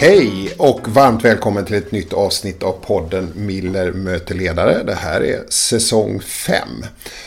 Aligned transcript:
Hej 0.00 0.54
och 0.56 0.88
varmt 0.88 1.24
välkommen 1.24 1.64
till 1.64 1.76
ett 1.76 1.92
nytt 1.92 2.12
avsnitt 2.12 2.62
av 2.62 2.72
podden 2.72 3.32
Miller 3.34 3.92
möter 3.92 4.34
ledare. 4.34 4.82
Det 4.82 4.94
här 4.94 5.20
är 5.20 5.44
säsong 5.48 6.20
5. 6.20 6.68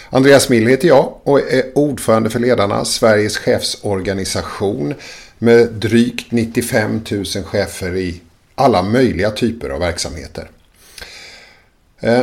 Andreas 0.10 0.49
Mill 0.49 0.67
heter 0.67 0.88
jag 0.88 1.18
och 1.23 1.39
är 1.39 1.78
ordförande 1.78 2.29
för 2.29 2.39
Ledarna, 2.39 2.86
Sveriges 2.86 3.38
chefsorganisation 3.38 4.94
med 5.38 5.71
drygt 5.71 6.31
95 6.31 7.02
000 7.12 7.26
chefer 7.26 7.96
i 7.96 8.21
alla 8.56 8.83
möjliga 8.83 9.31
typer 9.31 9.69
av 9.69 9.79
verksamheter. 9.79 10.49
Eh, 11.99 12.22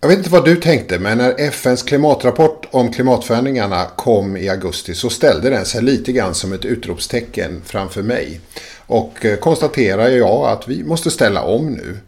jag 0.00 0.08
vet 0.08 0.18
inte 0.18 0.30
vad 0.30 0.44
du 0.44 0.56
tänkte, 0.56 0.98
men 0.98 1.18
när 1.18 1.40
FNs 1.40 1.82
klimatrapport 1.82 2.66
om 2.70 2.92
klimatförändringarna 2.92 3.84
kom 3.96 4.36
i 4.36 4.48
augusti 4.48 4.94
så 4.94 5.10
ställde 5.10 5.50
den 5.50 5.64
sig 5.64 5.82
lite 5.82 6.12
grann 6.12 6.34
som 6.34 6.52
ett 6.52 6.64
utropstecken 6.64 7.62
framför 7.64 8.02
mig. 8.02 8.40
Och 8.86 9.24
eh, 9.24 9.36
konstaterar 9.36 10.08
jag 10.08 10.48
att 10.48 10.68
vi 10.68 10.84
måste 10.84 11.10
ställa 11.10 11.42
om 11.42 11.66
nu. 11.66 11.98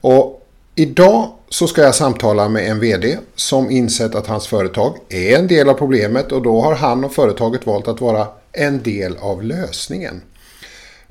Och 0.00 0.46
idag 0.74 1.32
så 1.48 1.66
ska 1.66 1.82
jag 1.82 1.94
samtala 1.94 2.48
med 2.48 2.70
en 2.70 2.80
VD 2.80 3.18
som 3.34 3.70
insett 3.70 4.14
att 4.14 4.26
hans 4.26 4.46
företag 4.46 4.98
är 5.08 5.38
en 5.38 5.46
del 5.46 5.68
av 5.68 5.74
problemet 5.74 6.32
och 6.32 6.42
då 6.42 6.60
har 6.60 6.74
han 6.74 7.04
och 7.04 7.14
företaget 7.14 7.66
valt 7.66 7.88
att 7.88 8.00
vara 8.00 8.26
en 8.52 8.82
del 8.82 9.16
av 9.16 9.42
lösningen. 9.42 10.22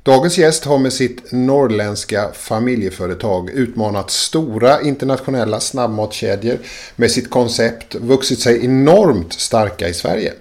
Dagens 0.02 0.38
gäst 0.38 0.64
har 0.64 0.78
med 0.78 0.92
sitt 0.92 1.32
norrländska 1.32 2.30
familjeföretag 2.32 3.50
utmanat 3.50 4.10
stora 4.10 4.80
internationella 4.82 5.60
snabbmatskedjor 5.60 6.58
med 6.96 7.10
sitt 7.10 7.30
koncept 7.30 7.94
vuxit 7.94 8.40
sig 8.40 8.64
enormt 8.64 9.32
starka 9.32 9.88
i 9.88 9.94
Sverige. 9.94 10.32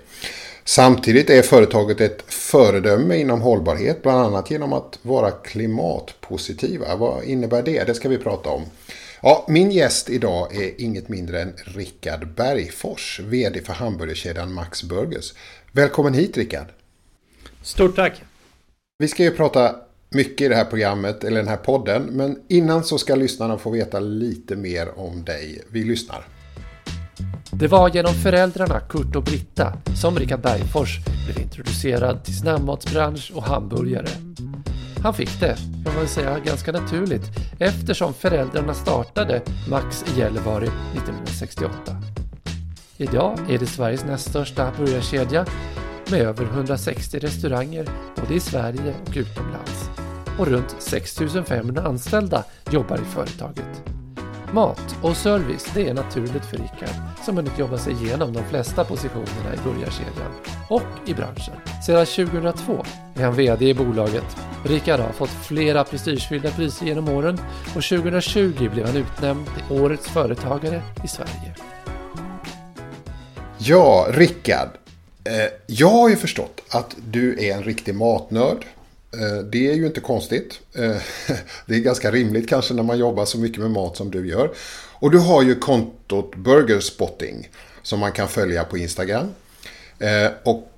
Samtidigt 0.66 1.30
är 1.30 1.42
företaget 1.42 2.02
ett 2.02 2.24
föredöme 2.28 3.18
inom 3.18 3.42
hållbarhet, 3.42 4.02
bland 4.02 4.20
annat 4.20 4.52
genom 4.52 4.74
att 4.74 5.00
vara 5.02 5.32
klimatpositiva. 5.32 6.96
Vad 6.96 7.24
innebär 7.24 7.64
det? 7.64 7.84
Det 7.84 7.94
ska 7.94 8.10
vi 8.10 8.18
prata 8.18 8.50
om. 8.50 8.66
Ja, 9.22 9.46
min 9.50 9.72
gäst 9.72 10.10
idag 10.10 10.56
är 10.56 10.82
inget 10.82 11.10
mindre 11.10 11.42
än 11.42 11.54
Rickard 11.66 12.28
Bergfors, 12.28 13.20
VD 13.20 13.62
för 13.62 13.74
hamburgerkedjan 13.74 14.54
Max 14.54 14.84
Burgers. 14.84 15.34
Välkommen 15.72 16.14
hit 16.14 16.38
Rickard! 16.38 16.68
Stort 17.62 17.96
tack! 17.96 18.22
Vi 18.98 19.08
ska 19.08 19.24
ju 19.24 19.32
prata 19.32 19.76
mycket 20.10 20.46
i 20.46 20.48
det 20.48 20.56
här 20.56 20.66
programmet, 20.66 21.24
eller 21.24 21.38
den 21.38 21.48
här 21.48 21.58
podden, 21.58 22.04
men 22.04 22.42
innan 22.48 22.84
så 22.84 22.98
ska 22.98 23.16
lyssnarna 23.16 23.58
få 23.58 23.70
veta 23.70 24.00
lite 24.00 24.56
mer 24.56 25.00
om 25.00 25.24
dig. 25.24 25.62
Vi 25.70 25.84
lyssnar. 25.84 26.28
Det 27.60 27.68
var 27.68 27.90
genom 27.90 28.14
föräldrarna 28.14 28.80
Kurt 28.80 29.16
och 29.16 29.24
Britta 29.24 29.74
som 29.96 30.20
Rickard 30.20 30.42
Bergfors 30.42 31.00
blev 31.26 31.40
introducerad 31.40 32.24
till 32.24 32.38
snabbmatsbransch 32.38 33.32
och 33.36 33.44
hamburgare. 33.44 34.08
Han 35.04 35.14
fick 35.14 35.40
det, 35.40 35.58
kan 35.86 35.96
man 35.96 36.08
säga, 36.08 36.40
ganska 36.40 36.72
naturligt 36.72 37.24
eftersom 37.60 38.14
föräldrarna 38.14 38.74
startade 38.74 39.42
Max 39.70 40.06
i 40.16 40.20
Gällivare 40.20 40.66
1968. 40.66 41.74
Idag 42.98 43.40
är 43.50 43.60
det 43.60 43.66
Sveriges 43.66 44.06
näst 44.06 44.30
största 44.30 44.72
burgarkedja 44.78 45.46
med 46.12 46.22
över 46.22 46.46
160 46.46 47.20
restauranger 47.20 47.88
både 48.16 48.34
i 48.34 48.40
Sverige 48.40 48.96
och 49.08 49.18
utomlands. 49.18 49.90
Och 50.40 50.48
runt 50.48 50.76
6500 50.80 51.82
anställda 51.82 52.44
jobbar 52.72 52.98
i 52.98 53.06
företaget. 53.06 53.84
Mat 54.54 54.96
och 55.02 55.18
service, 55.18 55.72
det 55.74 55.88
är 55.88 55.94
naturligt 55.94 56.46
för 56.46 56.58
Rickard 56.58 56.96
som 57.26 57.38
hunnit 57.38 57.60
jobba 57.60 57.78
sig 57.78 57.94
igenom 57.94 58.34
de 58.34 58.44
flesta 58.44 58.84
positionerna 58.84 59.54
i 59.54 59.58
burgarkedjan 59.64 60.32
och 60.70 61.10
i 61.10 61.14
branschen. 61.14 61.54
Sedan 61.86 62.06
2002 62.06 62.86
är 63.16 63.24
han 63.24 63.36
VD 63.36 63.70
i 63.70 63.74
bolaget. 63.74 64.38
Rickard 64.66 65.00
har 65.00 65.12
fått 65.12 65.30
flera 65.30 65.84
prestigefyllda 65.84 66.52
priser 66.52 66.86
genom 66.86 67.10
åren 67.10 67.40
och 67.76 67.84
2020 67.84 68.70
blev 68.74 68.86
han 68.86 68.98
utnämnd 68.98 69.46
till 69.46 69.78
Årets 69.80 70.08
Företagare 70.08 70.82
i 71.04 71.08
Sverige. 71.08 71.56
Ja, 73.58 74.08
Rickard. 74.10 74.70
Eh, 75.24 75.34
jag 75.68 75.90
har 75.90 76.10
ju 76.10 76.16
förstått 76.16 76.62
att 76.70 76.96
du 77.08 77.46
är 77.46 77.56
en 77.56 77.64
riktig 77.64 77.96
matnörd. 77.96 78.66
Eh, 79.14 79.44
det 79.44 79.72
är 79.72 79.74
ju 79.74 79.86
inte 79.86 80.00
konstigt. 80.00 80.60
Eh, 80.76 80.96
det 81.66 81.76
är 81.76 81.80
ganska 81.80 82.12
rimligt 82.12 82.50
kanske 82.50 82.74
när 82.74 82.84
man 82.84 82.98
jobbar 82.98 83.26
så 83.26 83.38
mycket 83.38 83.60
med 83.60 83.72
mat 83.72 83.98
som 83.98 84.12
du 84.12 84.28
gör. 84.28 84.52
Och 84.92 85.12
du 85.12 85.20
har 85.20 85.44
ju 85.44 85.56
kontot 85.56 86.36
Burgerspotting 86.36 87.50
som 87.84 88.00
man 88.00 88.12
kan 88.12 88.28
följa 88.28 88.64
på 88.64 88.78
Instagram. 88.78 89.28
Och 90.44 90.70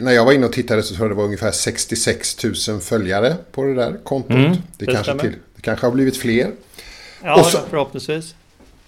när 0.00 0.12
jag 0.12 0.24
var 0.24 0.32
inne 0.32 0.46
och 0.46 0.52
tittade 0.52 0.82
så 0.82 0.94
tror 0.94 1.08
jag 1.08 1.10
det 1.10 1.18
var 1.18 1.24
ungefär 1.24 1.50
66 1.50 2.44
000 2.68 2.80
följare 2.80 3.36
på 3.52 3.64
det 3.64 3.74
där 3.74 3.98
kontot. 4.04 4.30
Mm, 4.30 4.52
det, 4.52 4.86
det, 4.86 4.92
kanske 4.92 5.18
till, 5.18 5.34
det 5.56 5.62
kanske 5.62 5.86
har 5.86 5.92
blivit 5.92 6.16
fler. 6.16 6.50
Ja, 7.22 7.44
så, 7.44 7.58
förhoppningsvis. 7.70 8.34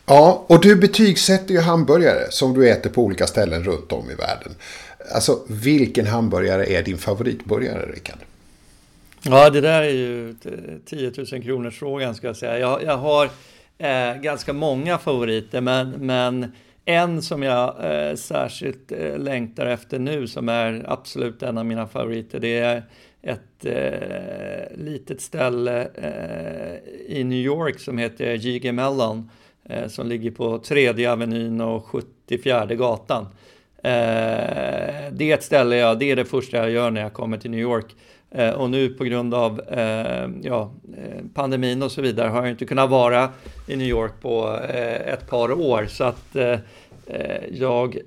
Ja, 0.06 0.44
och 0.46 0.60
du 0.60 0.76
betygsätter 0.76 1.54
ju 1.54 1.60
hamburgare 1.60 2.26
som 2.30 2.54
du 2.54 2.68
äter 2.68 2.90
på 2.90 3.02
olika 3.02 3.26
ställen 3.26 3.64
runt 3.64 3.92
om 3.92 4.10
i 4.10 4.14
världen. 4.14 4.54
Alltså, 5.14 5.40
vilken 5.46 6.06
hamburgare 6.06 6.66
är 6.66 6.82
din 6.82 6.98
favoritburgare, 6.98 7.86
Rickard? 7.92 8.18
Ja, 9.24 9.50
det 9.50 9.60
där 9.60 9.82
är 9.82 9.90
ju 9.90 10.34
10 10.84 11.12
000 11.32 11.42
kronors 11.42 11.78
frågan 11.78 12.14
ska 12.14 12.26
jag 12.26 12.36
säga. 12.36 12.58
Jag, 12.58 12.82
jag 12.82 12.96
har 12.96 13.30
eh, 13.78 14.14
ganska 14.20 14.52
många 14.52 14.98
favoriter, 14.98 15.60
men, 15.60 15.90
men 15.90 16.52
en 16.84 17.22
som 17.22 17.42
jag 17.42 17.74
eh, 17.84 18.14
särskilt 18.14 18.92
eh, 18.92 19.18
längtar 19.18 19.66
efter 19.66 19.98
nu, 19.98 20.26
som 20.26 20.48
är 20.48 20.84
absolut 20.88 21.42
en 21.42 21.58
av 21.58 21.66
mina 21.66 21.86
favoriter, 21.86 22.40
det 22.40 22.58
är 22.58 22.82
ett 23.22 23.64
eh, 23.64 24.78
litet 24.84 25.20
ställe 25.20 25.88
eh, 25.94 27.16
i 27.16 27.24
New 27.24 27.38
York 27.38 27.80
som 27.80 27.98
heter 27.98 28.36
G.G. 28.36 28.72
Mellon, 28.72 29.30
eh, 29.64 29.88
som 29.88 30.06
ligger 30.06 30.30
på 30.30 30.58
tredje 30.58 31.12
Avenyn 31.12 31.60
och 31.60 31.86
74 31.86 32.66
gatan. 32.66 33.22
Eh, 33.76 35.12
det 35.12 35.30
är 35.30 35.34
ett 35.34 35.42
ställe, 35.42 35.76
jag, 35.76 35.98
det 35.98 36.10
är 36.10 36.16
det 36.16 36.24
första 36.24 36.56
jag 36.56 36.70
gör 36.70 36.90
när 36.90 37.00
jag 37.00 37.12
kommer 37.12 37.38
till 37.38 37.50
New 37.50 37.60
York. 37.60 37.86
Eh, 38.34 38.50
och 38.50 38.70
nu 38.70 38.88
på 38.88 39.04
grund 39.04 39.34
av 39.34 39.60
eh, 39.60 40.28
ja, 40.42 40.72
pandemin 41.34 41.82
och 41.82 41.92
så 41.92 42.02
vidare 42.02 42.28
har 42.28 42.42
jag 42.42 42.50
inte 42.50 42.64
kunnat 42.64 42.90
vara 42.90 43.28
i 43.66 43.76
New 43.76 43.86
York 43.86 44.12
på 44.20 44.58
ett 45.06 45.30
par 45.30 45.52
år. 45.52 45.86
Så 45.88 46.04
att 46.04 46.36
jag 47.50 47.98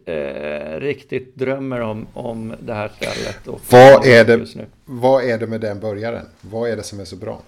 riktigt 0.78 1.36
drömmer 1.36 1.82
om, 1.82 2.08
om 2.14 2.54
det 2.60 2.74
här 2.74 2.92
stället. 2.96 3.48
Och 3.48 3.62
vad, 3.70 4.08
är 4.08 4.26
det, 4.26 4.66
vad 4.86 5.24
är 5.24 5.38
det 5.38 5.48
med 5.48 5.62
den 5.62 5.80
burgaren? 5.80 6.26
Vad 6.42 6.70
är 6.70 6.76
det 6.76 6.84
som 6.84 7.00
är 7.00 7.06
så 7.06 7.16
bra? 7.16 7.42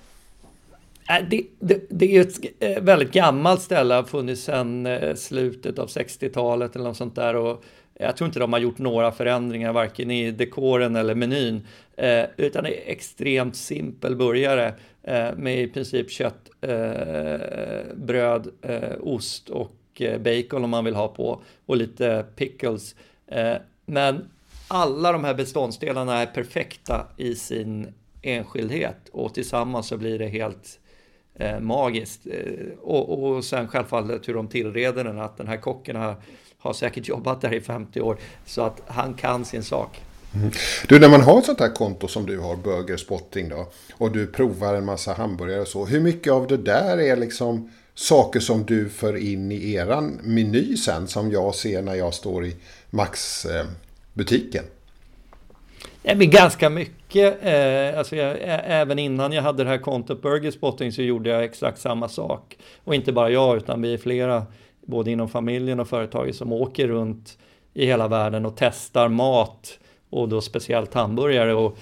Det, 1.30 1.44
det, 1.60 1.86
det, 1.90 2.18
är 2.18 2.22
ett 2.22 2.84
väldigt 2.84 3.12
gammalt 3.12 3.62
ställe, 3.62 3.94
har 3.94 4.04
funnits 4.04 4.42
sedan 4.42 4.88
slutet 5.16 5.80
av 5.80 5.88
60-talet 5.88 6.76
eller 6.76 6.86
något 6.86 6.98
sånt 6.98 7.16
där. 7.16 7.36
Och 7.36 7.64
jag 8.00 8.18
tror 8.18 8.26
inte 8.26 8.40
de 8.40 8.54
har 8.54 8.60
gjort 8.60 8.78
några 8.78 9.12
förändringar 9.12 9.74
varken 9.74 10.12
i 10.12 10.32
dekoren 10.32 10.96
eller 10.96 11.16
menyn. 11.16 11.68
Eh, 11.96 12.26
utan 12.38 12.64
det 12.64 12.70
är 12.70 12.92
extremt 12.92 13.56
simpel 13.56 14.16
burgare 14.16 14.74
eh, 15.04 15.36
med 15.36 15.62
i 15.62 15.68
princip 15.68 16.12
kött, 16.12 16.50
eh, 16.62 17.96
bröd, 17.96 18.48
eh, 18.62 18.94
ost 19.00 19.50
och 19.50 19.76
eh, 20.00 20.20
bacon 20.20 20.64
om 20.64 20.70
man 20.70 20.86
vill 20.86 20.96
ha 20.96 21.08
på 21.08 21.42
och 21.66 21.78
lite 21.78 22.26
pickles. 22.36 22.96
Eh, 23.28 23.56
men 23.86 24.30
alla 24.68 25.12
de 25.12 25.24
här 25.24 25.34
beståndsdelarna 25.34 26.22
är 26.22 26.26
perfekta 26.26 27.08
i 27.18 27.36
sin 27.36 27.94
enskildhet 28.22 29.10
och 29.12 29.34
tillsammans 29.34 29.88
så 29.88 29.98
blir 29.98 30.20
det 30.20 30.28
helt 30.28 30.80
magiskt. 31.62 32.28
och, 32.82 33.24
och 33.24 33.44
sen 33.44 33.68
självfallet 33.68 34.28
hur 34.28 34.34
de 34.34 34.48
tillreder 34.48 35.04
den, 35.04 35.20
att 35.20 35.38
den 35.38 35.48
här 35.48 35.58
kocken 35.58 35.96
har 35.96 36.16
har 36.68 36.74
säkert 36.74 37.08
jobbat 37.08 37.42
där 37.42 37.54
i 37.54 37.62
50 37.62 38.02
år, 38.02 38.18
så 38.46 38.62
att 38.62 38.82
han 38.88 39.14
kan 39.14 39.46
sin 39.46 39.64
sak. 39.64 40.02
Mm. 40.36 40.52
Du, 40.88 41.00
när 41.00 41.10
man 41.10 41.22
har 41.22 41.40
ett 41.40 41.46
sånt 41.46 41.60
här 41.60 41.76
konto 41.76 42.08
som 42.08 42.26
du 42.26 42.40
har, 42.40 42.56
Burger 42.56 42.98
Spotting 42.98 43.50
då, 43.50 43.68
och 43.94 44.12
du 44.12 44.28
provar 44.28 44.74
en 44.74 44.86
massa 44.86 45.14
hamburgare 45.14 45.62
och 45.62 45.68
så, 45.68 45.86
hur 45.86 46.00
mycket 46.00 46.34
av 46.34 46.48
det 46.48 46.58
där 46.58 46.98
är 46.98 47.16
liksom 47.16 47.72
saker 47.96 48.40
som 48.40 48.66
du 48.66 48.90
för 48.90 49.18
in 49.18 49.52
i 49.52 49.74
eran 49.74 50.20
meny 50.24 50.78
sen, 50.78 51.08
som 51.08 51.32
jag 51.32 51.56
ser 51.56 51.82
när 51.82 51.96
jag 51.96 52.14
står 52.14 52.46
i 52.46 52.56
Max-butiken? 52.90 54.64
Det 56.02 56.16
blir 56.16 56.28
ganska 56.28 56.70
mycket. 56.70 57.44
Eh, 57.44 58.00
alltså 58.00 58.16
jag, 58.16 58.38
även 58.66 59.00
innan 59.00 59.34
jag 59.34 59.44
hade 59.44 59.64
det 59.64 59.70
här 59.70 59.78
kontot 59.78 60.22
Burger 60.22 60.52
Spotting 60.52 60.92
så 60.92 61.02
gjorde 61.02 61.30
jag 61.30 61.44
exakt 61.44 61.80
samma 61.80 62.10
sak. 62.10 62.58
Och 62.84 62.96
inte 62.96 63.12
bara 63.12 63.30
jag, 63.30 63.58
utan 63.58 63.82
vi 63.82 63.94
är 63.94 63.98
flera 63.98 64.46
både 64.88 65.12
inom 65.12 65.30
familjen 65.30 65.80
och 65.80 65.88
företaget 65.88 66.36
som 66.36 66.54
åker 66.54 66.88
runt 66.88 67.38
i 67.74 67.86
hela 67.86 68.08
världen 68.08 68.46
och 68.46 68.54
testar 68.58 69.10
mat 69.10 69.80
och 70.10 70.30
då 70.30 70.42
speciellt 70.42 70.94
hamburgare. 70.94 71.54
Och 71.54 71.78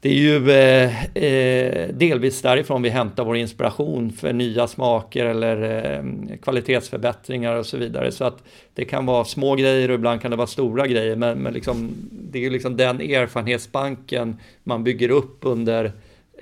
det 0.00 0.08
är 0.08 0.14
ju 0.14 0.50
eh, 0.50 1.16
eh, 1.16 1.88
delvis 1.94 2.42
därifrån 2.42 2.82
vi 2.82 2.88
hämtar 2.88 3.24
vår 3.24 3.36
inspiration 3.36 4.12
för 4.12 4.32
nya 4.32 4.66
smaker 4.66 5.26
eller 5.26 5.84
eh, 5.94 6.36
kvalitetsförbättringar 6.42 7.56
och 7.56 7.66
så 7.66 7.76
vidare. 7.76 8.12
Så 8.12 8.24
att 8.24 8.42
det 8.74 8.84
kan 8.84 9.06
vara 9.06 9.24
små 9.24 9.54
grejer 9.54 9.88
och 9.88 9.94
ibland 9.94 10.20
kan 10.20 10.30
det 10.30 10.36
vara 10.36 10.46
stora 10.46 10.86
grejer. 10.86 11.16
Men, 11.16 11.38
men 11.38 11.52
liksom, 11.52 11.90
det 12.10 12.38
är 12.38 12.42
ju 12.42 12.50
liksom 12.50 12.76
den 12.76 13.00
erfarenhetsbanken 13.00 14.36
man 14.64 14.84
bygger 14.84 15.10
upp 15.10 15.38
under 15.40 15.92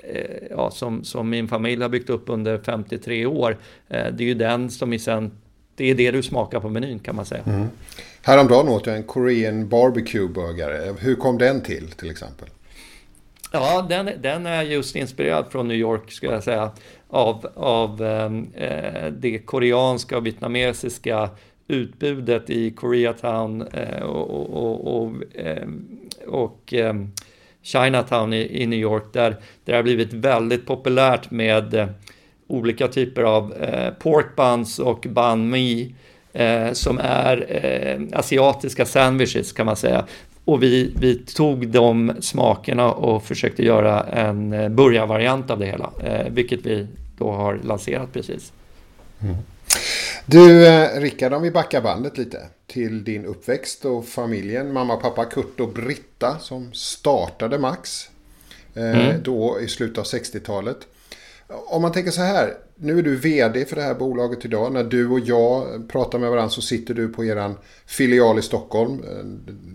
eh, 0.03 0.47
ja, 0.51 0.71
som, 0.71 1.05
som 1.05 1.31
min 1.31 1.49
familj 1.49 1.83
har 1.83 1.89
byggt 1.89 2.11
upp 2.11 2.25
under 2.27 2.59
53 2.59 3.27
år. 3.27 3.57
Eh, 3.89 4.07
det 4.13 4.25
är 4.25 4.29
ju 4.29 4.35
den 4.35 4.71
som 4.71 4.93
i 4.93 4.99
sen, 4.99 5.31
det 5.79 5.91
är 5.91 5.95
det 5.95 6.11
du 6.11 6.23
smakar 6.23 6.61
på 6.61 6.69
menyn 6.69 6.99
kan 6.99 7.17
man 7.17 7.27
säga. 7.27 7.43
Mm. 7.47 7.69
Häromdagen 8.23 8.69
åt 8.69 8.87
jag 8.87 8.97
en 8.97 9.03
Korean 9.03 9.69
barbecue 9.69 10.29
burgare. 10.29 10.95
Hur 10.99 11.15
kom 11.15 11.39
den 11.39 11.61
till 11.61 11.91
till 11.91 12.11
exempel? 12.11 12.49
Ja, 13.53 13.87
den, 13.89 14.11
den 14.21 14.47
är 14.47 14.63
just 14.63 14.97
inspirerad 14.97 15.47
från 15.51 15.69
New 15.69 15.77
York, 15.77 16.13
skulle 16.13 16.33
jag 16.33 16.45
säga, 16.45 16.71
av, 17.09 17.47
av 17.55 18.03
ehm, 18.03 18.49
eh, 18.55 19.07
det 19.13 19.39
koreanska 19.39 20.17
och 20.17 20.27
vietnamesiska 20.27 21.31
utbudet 21.69 22.51
i 22.51 22.71
Koreatown 22.71 23.63
eh, 23.63 24.03
och, 24.03 24.55
och, 24.55 25.03
och, 25.03 25.13
ehm, 25.35 25.99
och, 26.27 26.45
och 26.45 26.75
eh, 26.75 26.95
Chinatown 27.63 28.33
i, 28.33 28.63
i, 28.63 28.67
New 28.67 28.79
York, 28.79 29.05
där, 29.13 29.31
där 29.31 29.37
det 29.65 29.77
har 29.77 29.83
blivit 29.83 30.13
väldigt 30.13 30.67
populärt 30.67 31.31
med 31.31 31.75
eh, 31.75 31.89
olika 32.49 32.89
typer 32.89 33.23
av 33.23 33.53
eh, 33.53 33.91
pork 33.91 34.37
buns 34.37 34.79
och 34.79 35.07
banh 35.09 35.51
mi, 35.51 35.95
eh, 36.33 36.73
som 36.73 36.99
är 37.03 37.47
eh, 37.49 38.19
asiatiska 38.19 38.87
sandwiches 38.87 39.53
kan 39.53 39.67
man 39.67 39.77
säga. 39.77 40.05
Och 40.45 40.63
vi, 40.63 40.93
vi 41.01 41.15
tog 41.19 41.69
de 41.69 42.13
smakerna 42.21 42.93
och 42.93 43.25
försökte 43.25 43.65
göra 43.65 44.03
en 44.03 44.53
eh, 44.53 44.69
burgarvariant 44.69 45.51
av 45.51 45.59
det 45.59 45.67
hela, 45.67 45.93
eh, 46.03 46.33
vilket 46.33 46.67
vi 46.67 46.87
då 47.19 47.31
har 47.31 47.61
lanserat 47.65 48.13
precis. 48.13 48.53
Mm. 49.23 49.37
Du, 50.27 50.67
eh, 50.67 51.01
Rickard, 51.01 51.33
om 51.33 51.43
vi 51.43 51.51
backar 51.51 51.83
bandet 51.83 52.19
lite 52.19 52.47
till 52.67 53.05
din 53.05 53.25
uppväxt 53.25 53.85
och 53.85 54.07
familjen. 54.07 54.73
Mamma, 54.73 54.97
pappa, 54.97 55.25
Kurt 55.25 55.61
och 55.61 55.69
Britta 55.69 56.39
som 56.39 56.73
startade 56.73 57.59
Max 57.59 58.11
mm. 58.75 59.23
då 59.23 59.61
i 59.61 59.69
slutet 59.69 59.99
av 59.99 60.05
60-talet. 60.05 60.79
Om 61.49 61.83
man 61.83 61.93
tänker 61.93 62.11
så 62.11 62.23
här, 62.23 62.55
nu 62.77 62.99
är 62.99 63.03
du 63.03 63.17
vd 63.17 63.65
för 63.65 63.77
det 63.77 63.83
här 63.83 63.95
bolaget 63.95 64.45
idag. 64.45 64.73
När 64.73 64.85
du 64.85 65.09
och 65.09 65.21
jag 65.21 65.83
pratar 65.89 66.19
med 66.19 66.31
varandra 66.31 66.51
så 66.51 66.63
sitter 66.63 66.95
du 66.95 67.09
på 67.09 67.25
er 67.25 67.55
filial 67.87 68.39
i 68.39 68.43
Stockholm. 68.43 69.05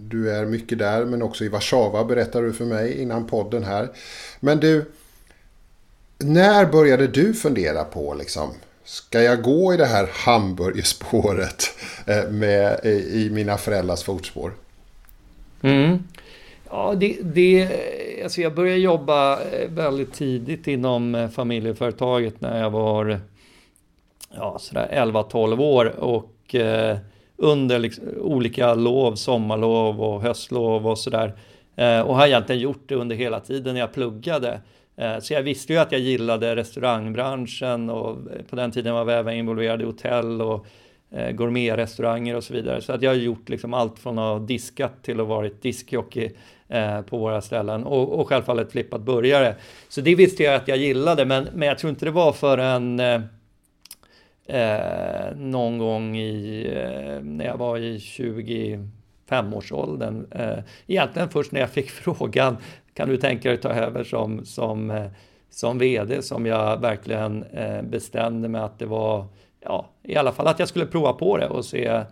Du 0.09 0.31
är 0.31 0.45
mycket 0.45 0.77
där 0.77 1.05
men 1.05 1.21
också 1.21 1.43
i 1.43 1.49
Warszawa 1.49 2.05
berättar 2.05 2.41
du 2.41 2.53
för 2.53 2.65
mig 2.65 3.01
innan 3.01 3.27
podden 3.27 3.63
här. 3.63 3.89
Men 4.39 4.59
du, 4.59 4.85
när 6.17 6.65
började 6.65 7.07
du 7.07 7.33
fundera 7.33 7.83
på 7.83 8.13
liksom, 8.13 8.49
ska 8.83 9.21
jag 9.21 9.41
gå 9.41 9.73
i 9.73 9.77
det 9.77 9.85
här 9.85 10.09
hamburgerspåret 10.13 11.63
eh, 12.05 12.29
med, 12.29 12.85
i 12.85 13.29
mina 13.31 13.57
föräldrars 13.57 14.03
fotspår? 14.03 14.53
Mm. 15.61 16.03
Ja, 16.75 16.93
det, 16.95 17.17
det, 17.23 17.67
alltså 18.23 18.41
jag 18.41 18.55
började 18.55 18.79
jobba 18.79 19.41
eh, 19.41 19.69
väldigt 19.69 20.13
tidigt 20.13 20.67
inom 20.67 21.15
eh, 21.15 21.29
familjeföretaget 21.29 22.41
när 22.41 22.61
jag 22.61 22.69
var 22.69 23.19
ja, 24.35 24.57
11-12 24.71 25.59
år 25.59 25.99
och 25.99 26.55
eh, 26.55 26.97
under 27.37 27.79
liksom, 27.79 28.03
olika 28.17 28.73
lov, 28.73 29.15
sommarlov 29.15 30.01
och 30.01 30.21
höstlov 30.21 30.87
och 30.87 30.99
sådär. 30.99 31.33
Eh, 31.75 32.01
och 32.01 32.15
har 32.15 32.27
egentligen 32.27 32.61
gjort 32.61 32.83
det 32.85 32.95
under 32.95 33.15
hela 33.15 33.39
tiden 33.39 33.75
jag 33.75 33.93
pluggade. 33.93 34.61
Eh, 34.95 35.19
så 35.19 35.33
jag 35.33 35.43
visste 35.43 35.73
ju 35.73 35.79
att 35.79 35.91
jag 35.91 36.01
gillade 36.01 36.55
restaurangbranschen 36.55 37.89
och 37.89 38.09
eh, 38.09 38.41
på 38.49 38.55
den 38.55 38.71
tiden 38.71 38.93
var 38.93 39.05
vi 39.05 39.13
även 39.13 39.33
involverade 39.33 39.83
i 39.83 39.85
hotell 39.85 40.41
och 40.41 40.65
eh, 41.11 41.31
gourmetrestauranger 41.31 42.35
och 42.35 42.43
så 42.43 42.53
vidare. 42.53 42.81
Så 42.81 42.93
att 42.93 43.01
jag 43.01 43.11
har 43.11 43.15
gjort 43.15 43.49
liksom 43.49 43.73
allt 43.73 43.99
från 43.99 44.19
att 44.19 44.39
ha 44.39 44.45
diskat 44.45 45.03
till 45.03 45.19
att 45.19 45.27
varit 45.27 45.61
diskjockey 45.61 46.31
eh, 46.67 47.01
på 47.01 47.17
våra 47.17 47.41
ställen 47.41 47.83
och, 47.83 48.19
och 48.19 48.29
självfallet 48.29 48.71
flippat 48.71 49.01
burgare. 49.01 49.55
Så 49.89 50.01
det 50.01 50.15
visste 50.15 50.43
jag 50.43 50.55
att 50.55 50.67
jag 50.67 50.77
gillade, 50.77 51.25
men, 51.25 51.47
men 51.53 51.67
jag 51.67 51.77
tror 51.77 51.89
inte 51.89 52.05
det 52.05 52.11
var 52.11 52.33
förrän 52.33 52.99
eh, 52.99 53.21
eh, 54.45 55.35
någon 55.35 55.77
gång 55.77 56.17
i, 56.17 56.67
eh, 56.75 57.19
när 57.23 57.45
jag 57.45 57.57
var 57.57 57.77
i 57.77 57.97
25-årsåldern. 57.97 60.27
Eh, 60.31 60.57
egentligen 60.87 61.29
först 61.29 61.51
när 61.51 61.59
jag 61.59 61.69
fick 61.69 61.89
frågan, 61.89 62.57
kan 62.93 63.09
du 63.09 63.17
tänka 63.17 63.49
dig 63.49 63.55
att 63.55 63.61
ta 63.61 63.69
över 63.69 64.03
som, 64.03 64.45
som, 64.45 64.91
eh, 64.91 65.05
som 65.49 65.77
VD, 65.77 66.21
som 66.21 66.45
jag 66.45 66.81
verkligen 66.81 67.43
eh, 67.43 67.81
bestämde 67.81 68.49
mig 68.49 68.61
att 68.61 68.79
det 68.79 68.85
var 68.85 69.25
ja, 69.59 69.89
i 70.03 70.15
alla 70.15 70.31
fall 70.31 70.47
att 70.47 70.59
jag 70.59 70.67
skulle 70.67 70.85
prova 70.85 71.13
på 71.13 71.37
det 71.37 71.47
och 71.47 71.65
se 71.65 72.03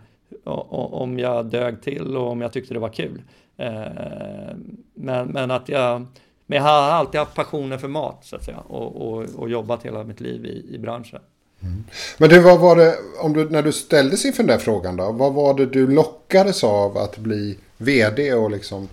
om 0.44 1.18
jag 1.18 1.46
dög 1.46 1.82
till 1.82 2.16
och 2.16 2.30
om 2.30 2.40
jag 2.40 2.52
tyckte 2.52 2.74
det 2.74 2.80
var 2.80 2.88
kul. 2.88 3.22
Eh, 3.56 4.56
men, 4.94 5.28
men 5.28 5.50
att 5.50 5.68
jag, 5.68 6.06
men 6.46 6.56
jag 6.56 6.62
har 6.62 6.70
alltid 6.70 7.20
haft 7.20 7.34
passionen 7.34 7.78
för 7.78 7.88
mat 7.88 8.18
så 8.22 8.36
att 8.36 8.44
säga 8.44 8.58
och, 8.58 8.96
och, 8.96 9.24
och 9.36 9.50
jobbat 9.50 9.82
hela 9.82 10.04
mitt 10.04 10.20
liv 10.20 10.46
i, 10.46 10.74
i 10.74 10.78
branschen. 10.78 11.20
Mm. 11.62 11.84
Men 12.18 12.28
du, 12.28 12.40
vad 12.40 12.60
var 12.60 12.76
det, 12.76 12.96
om 13.20 13.32
du, 13.32 13.50
när 13.50 13.62
du 13.62 13.72
ställdes 13.72 14.24
inför 14.24 14.42
den 14.42 14.56
där 14.56 14.58
frågan 14.58 14.96
då, 14.96 15.12
vad 15.12 15.32
var 15.32 15.54
det 15.54 15.66
du 15.66 15.86
lockades 15.86 16.64
av 16.64 16.98
att 16.98 17.18
bli 17.18 17.58
vd 17.76 18.34
och 18.34 18.50
liksom, 18.50 18.88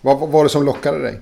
vad 0.00 0.30
var 0.30 0.44
det 0.44 0.50
som 0.50 0.64
lockade 0.64 1.02
dig? 1.02 1.20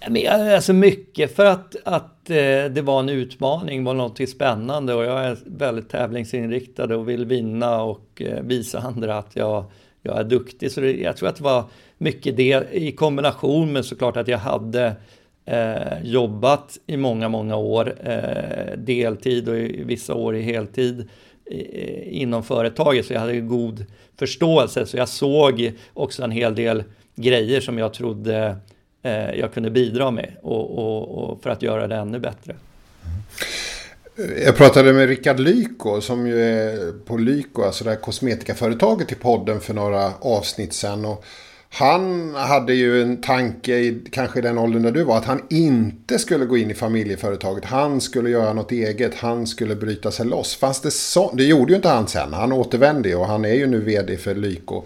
Alltså 0.00 0.72
mycket 0.72 1.36
för 1.36 1.44
att, 1.44 1.76
att 1.84 2.30
eh, 2.30 2.64
det 2.70 2.82
var 2.84 3.00
en 3.00 3.08
utmaning, 3.08 3.84
var 3.84 3.94
något 3.94 4.28
spännande 4.28 4.94
och 4.94 5.04
jag 5.04 5.24
är 5.24 5.38
väldigt 5.46 5.88
tävlingsinriktad 5.88 6.96
och 6.96 7.08
vill 7.08 7.24
vinna 7.26 7.82
och 7.82 8.22
eh, 8.22 8.42
visa 8.42 8.78
andra 8.78 9.18
att 9.18 9.36
jag, 9.36 9.64
jag 10.02 10.18
är 10.18 10.24
duktig. 10.24 10.72
Så 10.72 10.80
det, 10.80 10.92
jag 10.92 11.16
tror 11.16 11.28
att 11.28 11.36
det 11.36 11.44
var 11.44 11.64
mycket 11.98 12.36
det 12.36 12.64
i 12.72 12.92
kombination 12.92 13.72
med 13.72 13.84
såklart 13.84 14.16
att 14.16 14.28
jag 14.28 14.38
hade 14.38 14.96
eh, 15.44 16.02
jobbat 16.02 16.78
i 16.86 16.96
många, 16.96 17.28
många 17.28 17.56
år, 17.56 17.94
eh, 18.04 18.78
deltid 18.78 19.48
och 19.48 19.56
i 19.56 19.82
vissa 19.84 20.14
år 20.14 20.36
i 20.36 20.42
heltid 20.42 21.08
eh, 21.50 22.22
inom 22.22 22.42
företaget 22.42 23.06
så 23.06 23.12
jag 23.12 23.20
hade 23.20 23.40
god 23.40 23.84
förståelse 24.18 24.86
så 24.86 24.96
jag 24.96 25.08
såg 25.08 25.72
också 25.94 26.22
en 26.22 26.30
hel 26.30 26.54
del 26.54 26.84
grejer 27.16 27.60
som 27.60 27.78
jag 27.78 27.94
trodde 27.94 28.36
Eh, 28.36 28.54
Eh, 29.02 29.34
jag 29.34 29.52
kunde 29.52 29.70
bidra 29.70 30.10
med 30.10 30.36
och, 30.42 30.78
och, 30.78 31.30
och, 31.30 31.42
för 31.42 31.50
att 31.50 31.62
göra 31.62 31.86
det 31.86 31.96
ännu 31.96 32.18
bättre. 32.18 32.56
Mm. 33.04 34.42
Jag 34.44 34.56
pratade 34.56 34.92
med 34.92 35.08
Rickard 35.08 35.40
Lyko 35.40 36.00
som 36.00 36.26
ju 36.26 36.42
är 36.42 36.92
på 36.92 37.16
Lyko, 37.16 37.62
alltså 37.62 37.84
det 37.84 37.90
här 37.90 37.96
kosmetikaföretaget 37.96 39.12
i 39.12 39.14
podden 39.14 39.60
för 39.60 39.74
några 39.74 40.12
avsnitt 40.20 40.72
sedan. 40.72 41.04
Och 41.04 41.24
han 41.70 42.34
hade 42.34 42.74
ju 42.74 43.02
en 43.02 43.20
tanke, 43.20 43.74
i, 43.74 44.04
kanske 44.12 44.38
i 44.38 44.42
den 44.42 44.58
åldern 44.58 44.82
där 44.82 44.92
du 44.92 45.04
var, 45.04 45.16
att 45.16 45.24
han 45.24 45.42
inte 45.50 46.18
skulle 46.18 46.44
gå 46.44 46.56
in 46.56 46.70
i 46.70 46.74
familjeföretaget. 46.74 47.64
Han 47.64 48.00
skulle 48.00 48.30
göra 48.30 48.52
något 48.52 48.72
eget, 48.72 49.14
han 49.14 49.46
skulle 49.46 49.76
bryta 49.76 50.10
sig 50.10 50.26
loss. 50.26 50.56
Fanns 50.56 50.80
det 50.80 50.90
så? 50.90 51.32
Det 51.34 51.44
gjorde 51.44 51.72
ju 51.72 51.76
inte 51.76 51.88
han 51.88 52.06
sen, 52.06 52.32
han 52.32 52.52
återvände 52.52 53.14
och 53.14 53.26
han 53.26 53.44
är 53.44 53.54
ju 53.54 53.66
nu 53.66 53.80
vd 53.80 54.16
för 54.16 54.34
Lyko. 54.34 54.84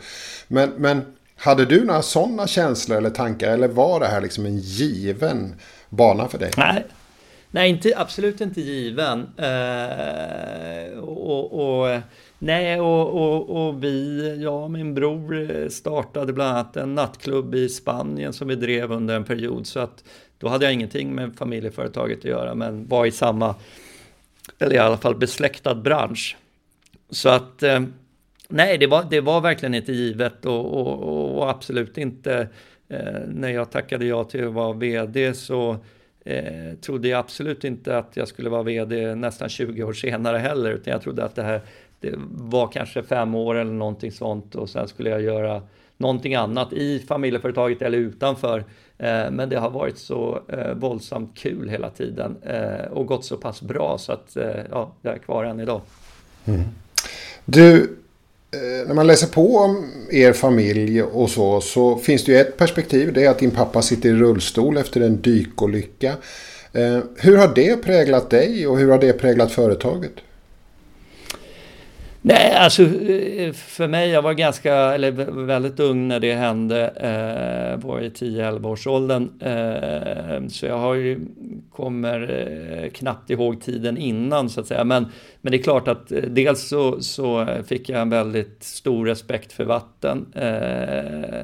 Men, 0.48 0.70
men 0.76 1.02
hade 1.42 1.64
du 1.64 1.84
några 1.84 2.02
sådana 2.02 2.46
känslor 2.46 2.98
eller 2.98 3.10
tankar 3.10 3.52
eller 3.52 3.68
var 3.68 4.00
det 4.00 4.06
här 4.06 4.20
liksom 4.20 4.46
en 4.46 4.58
given 4.58 5.54
bana 5.88 6.28
för 6.28 6.38
dig? 6.38 6.50
Nej, 6.56 6.84
Nej 7.50 7.70
inte, 7.70 7.92
absolut 7.96 8.40
inte 8.40 8.60
given. 8.60 9.20
Eh, 9.36 10.98
och, 10.98 11.52
och, 11.52 12.00
nej, 12.38 12.80
och, 12.80 13.08
och, 13.08 13.66
och, 13.66 13.84
vi, 13.84 14.38
jag 14.42 14.62
och 14.62 14.70
min 14.70 14.94
bror 14.94 15.68
startade 15.68 16.32
bland 16.32 16.50
annat 16.50 16.76
en 16.76 16.94
nattklubb 16.94 17.54
i 17.54 17.68
Spanien 17.68 18.32
som 18.32 18.48
vi 18.48 18.54
drev 18.54 18.92
under 18.92 19.16
en 19.16 19.24
period. 19.24 19.66
Så 19.66 19.80
att 19.80 20.04
då 20.38 20.48
hade 20.48 20.64
jag 20.64 20.74
ingenting 20.74 21.14
med 21.14 21.36
familjeföretaget 21.36 22.18
att 22.18 22.24
göra, 22.24 22.54
men 22.54 22.88
var 22.88 23.06
i 23.06 23.10
samma, 23.10 23.54
eller 24.58 24.74
i 24.74 24.78
alla 24.78 24.96
fall 24.96 25.14
besläktad 25.14 25.74
bransch. 25.74 26.36
Så 27.10 27.28
att 27.28 27.62
eh, 27.62 27.80
Nej, 28.54 28.78
det 28.78 28.86
var, 28.86 29.06
det 29.10 29.20
var 29.20 29.40
verkligen 29.40 29.74
inte 29.74 29.92
givet 29.92 30.44
och, 30.44 30.80
och, 30.80 31.38
och 31.38 31.50
absolut 31.50 31.98
inte. 31.98 32.48
Eh, 32.88 33.20
när 33.28 33.48
jag 33.48 33.70
tackade 33.70 34.04
ja 34.06 34.24
till 34.24 34.46
att 34.46 34.52
vara 34.52 34.72
vd 34.72 35.34
så 35.34 35.76
eh, 36.24 36.74
trodde 36.80 37.08
jag 37.08 37.18
absolut 37.18 37.64
inte 37.64 37.98
att 37.98 38.16
jag 38.16 38.28
skulle 38.28 38.50
vara 38.50 38.62
vd 38.62 39.14
nästan 39.14 39.48
20 39.48 39.82
år 39.82 39.92
senare 39.92 40.38
heller. 40.38 40.70
Utan 40.70 40.92
jag 40.92 41.02
trodde 41.02 41.24
att 41.24 41.34
det 41.34 41.42
här 41.42 41.60
det 42.00 42.14
var 42.30 42.72
kanske 42.72 43.02
fem 43.02 43.34
år 43.34 43.54
eller 43.54 43.72
någonting 43.72 44.12
sånt 44.12 44.54
och 44.54 44.70
sen 44.70 44.88
skulle 44.88 45.10
jag 45.10 45.22
göra 45.22 45.62
någonting 45.96 46.34
annat 46.34 46.72
i 46.72 46.98
familjeföretaget 46.98 47.82
eller 47.82 47.98
utanför. 47.98 48.58
Eh, 48.98 49.30
men 49.30 49.48
det 49.48 49.56
har 49.56 49.70
varit 49.70 49.98
så 49.98 50.40
eh, 50.48 50.74
våldsamt 50.74 51.38
kul 51.38 51.68
hela 51.68 51.90
tiden 51.90 52.36
eh, 52.42 52.86
och 52.92 53.06
gått 53.06 53.24
så 53.24 53.36
pass 53.36 53.62
bra 53.62 53.98
så 53.98 54.12
att 54.12 54.36
eh, 54.36 54.60
ja, 54.70 54.92
jag 55.02 55.14
är 55.14 55.18
kvar 55.18 55.44
än 55.44 55.60
idag. 55.60 55.80
Mm. 56.44 56.60
Du, 57.44 57.96
Eh, 58.54 58.86
när 58.86 58.94
man 58.94 59.06
läser 59.06 59.26
på 59.26 59.56
om 59.56 59.90
er 60.10 60.32
familj 60.32 61.02
och 61.02 61.30
så, 61.30 61.60
så 61.60 61.96
finns 61.96 62.24
det 62.24 62.32
ju 62.32 62.38
ett 62.38 62.56
perspektiv. 62.56 63.12
Det 63.12 63.24
är 63.24 63.30
att 63.30 63.38
din 63.38 63.50
pappa 63.50 63.82
sitter 63.82 64.08
i 64.08 64.12
rullstol 64.12 64.76
efter 64.76 65.00
en 65.00 65.22
dykolycka. 65.22 66.16
Eh, 66.72 66.98
hur 67.16 67.36
har 67.36 67.54
det 67.54 67.76
präglat 67.76 68.30
dig 68.30 68.66
och 68.66 68.78
hur 68.78 68.90
har 68.90 68.98
det 68.98 69.12
präglat 69.12 69.52
företaget? 69.52 70.12
Nej, 72.24 72.52
alltså 72.52 72.82
eh, 72.82 73.52
för 73.52 73.88
mig, 73.88 74.10
jag 74.10 74.22
var 74.22 74.32
ganska, 74.32 74.74
eller 74.74 75.10
väldigt 75.46 75.80
ung 75.80 76.08
när 76.08 76.20
det 76.20 76.34
hände. 76.34 76.88
Eh, 76.88 77.84
var 77.86 78.00
i 78.00 78.08
10-11 78.08 78.66
års 78.66 78.86
åldern. 78.86 79.40
Eh, 79.40 80.48
så 80.48 80.66
jag 80.66 80.78
har 80.78 80.94
ju, 80.94 81.20
kommer 81.70 82.20
eh, 82.82 82.90
knappt 82.90 83.30
ihåg 83.30 83.60
tiden 83.60 83.96
innan 83.96 84.50
så 84.50 84.60
att 84.60 84.66
säga. 84.66 84.84
Men, 84.84 85.06
men 85.40 85.50
det 85.50 85.58
är 85.58 85.62
klart 85.62 85.88
att 85.88 86.12
eh, 86.12 86.22
dels 86.22 86.68
så, 86.68 87.00
så 87.00 87.46
fick 87.66 87.88
jag 87.88 88.00
en 88.00 88.10
väldigt 88.10 88.62
stor 88.62 89.06
respekt 89.06 89.52
för 89.52 89.64
vatten. 89.64 90.26
Eh, 90.34 91.40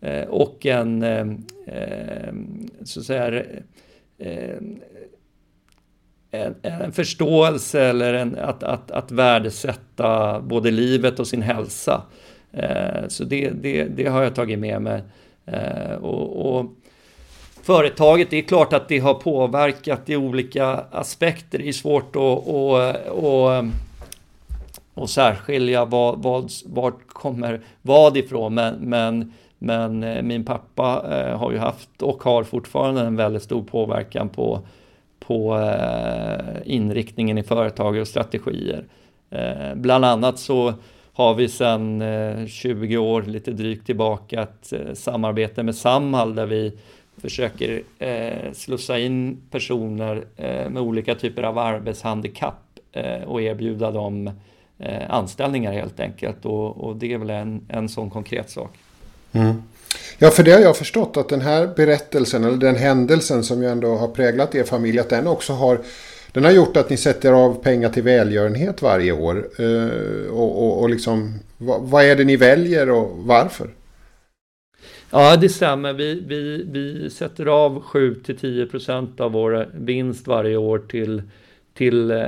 eh 0.00 0.28
och 0.28 0.66
en, 0.66 1.04
så 2.84 3.00
att 3.00 3.06
säga, 3.06 3.42
en, 6.30 6.54
en 6.62 6.92
förståelse 6.92 7.80
eller 7.80 8.14
en, 8.14 8.38
att, 8.38 8.62
att, 8.62 8.90
att 8.90 9.10
värdesätta 9.10 10.40
både 10.40 10.70
livet 10.70 11.20
och 11.20 11.26
sin 11.26 11.42
hälsa. 11.42 12.02
Eh, 12.52 13.08
så 13.08 13.24
det, 13.24 13.50
det, 13.50 13.84
det, 13.84 14.06
har 14.06 14.22
jag 14.22 14.34
tagit 14.34 14.58
med 14.58 14.82
mig. 14.82 15.02
Eh, 15.46 15.94
och, 15.94 16.56
och, 16.56 16.66
företaget, 17.62 18.30
det 18.30 18.36
är 18.36 18.42
klart 18.42 18.72
att 18.72 18.88
det 18.88 18.98
har 18.98 19.14
påverkat 19.14 20.10
i 20.10 20.16
olika 20.16 20.66
aspekter. 20.90 21.58
Det 21.58 21.68
är 21.68 21.72
svårt 21.72 22.16
att, 22.16 22.48
att, 22.48 23.24
att, 23.24 23.64
att 25.02 25.10
särskilja 25.10 25.84
vad, 25.84 26.22
vad, 26.22 26.50
vart 26.66 27.06
kommer 27.06 27.60
vad 27.82 28.16
ifrån. 28.16 28.54
Men, 28.54 28.74
men, 28.74 29.32
men 29.58 30.02
eh, 30.02 30.22
min 30.22 30.44
pappa 30.44 31.04
eh, 31.10 31.38
har 31.38 31.52
ju 31.52 31.58
haft 31.58 32.02
och 32.02 32.22
har 32.22 32.44
fortfarande 32.44 33.00
en 33.00 33.16
väldigt 33.16 33.42
stor 33.42 33.62
påverkan 33.62 34.28
på 34.28 34.60
på 35.20 35.58
eh, 35.58 36.74
inriktningen 36.74 37.38
i 37.38 37.42
företag 37.42 37.96
och 37.96 38.08
strategier. 38.08 38.84
Eh, 39.30 39.74
bland 39.74 40.04
annat 40.04 40.38
så 40.38 40.74
har 41.12 41.34
vi 41.34 41.48
sedan 41.48 42.02
eh, 42.02 42.46
20 42.46 42.96
år 42.96 43.22
lite 43.22 43.50
drygt 43.50 43.86
tillbaka 43.86 44.42
ett 44.42 44.72
eh, 44.72 44.94
samarbete 44.94 45.62
med 45.62 45.74
Samhall 45.74 46.34
där 46.34 46.46
vi 46.46 46.72
försöker 47.16 47.82
eh, 47.98 48.52
slussa 48.52 48.98
in 48.98 49.42
personer 49.50 50.24
med 50.68 50.78
olika 50.78 51.14
typer 51.14 51.42
av 51.42 51.58
arbetshandikapp 51.58 52.56
och 53.26 53.42
erbjuda 53.42 53.90
dem 53.90 54.30
anställningar 55.08 55.72
helt 55.72 56.00
enkelt. 56.00 56.44
Och, 56.44 56.96
det 56.96 57.12
är 57.12 57.18
väl 57.18 57.30
en, 57.30 57.66
en 57.68 57.88
sån 57.88 58.10
konkret 58.10 58.50
sak. 58.50 58.70
Mm. 59.32 59.62
Ja, 60.18 60.30
för 60.30 60.42
det 60.42 60.52
har 60.52 60.60
jag 60.60 60.76
förstått 60.76 61.16
att 61.16 61.28
den 61.28 61.40
här 61.40 61.66
berättelsen 61.76 62.44
eller 62.44 62.56
den 62.56 62.76
händelsen 62.76 63.44
som 63.44 63.62
ju 63.62 63.68
ändå 63.68 63.96
har 63.96 64.08
präglat 64.08 64.54
er 64.54 64.64
familj, 64.64 64.98
att 64.98 65.08
den 65.08 65.26
också 65.26 65.52
har 65.52 65.78
den 66.32 66.44
har 66.44 66.50
gjort 66.50 66.76
att 66.76 66.90
ni 66.90 66.96
sätter 66.96 67.32
av 67.32 67.62
pengar 67.62 67.88
till 67.88 68.02
välgörenhet 68.02 68.82
varje 68.82 69.12
år. 69.12 69.48
Eh, 69.58 70.30
och, 70.30 70.66
och, 70.66 70.82
och 70.82 70.90
liksom, 70.90 71.34
vad, 71.58 71.82
vad, 71.82 72.04
är 72.04 72.16
det 72.16 72.24
ni 72.24 72.36
väljer 72.36 72.90
och 72.90 73.18
varför? 73.18 73.70
Ja, 75.10 75.36
det 75.36 75.48
stämmer. 75.48 75.92
Vi, 75.92 76.24
vi, 76.26 76.66
vi 76.70 77.10
sätter 77.10 77.46
av 77.46 77.82
7-10% 77.82 79.20
av 79.20 79.32
vår 79.32 79.68
vinst 79.74 80.26
varje 80.26 80.56
år 80.56 80.78
till, 80.78 81.22
till 81.74 82.10
eh, 82.10 82.18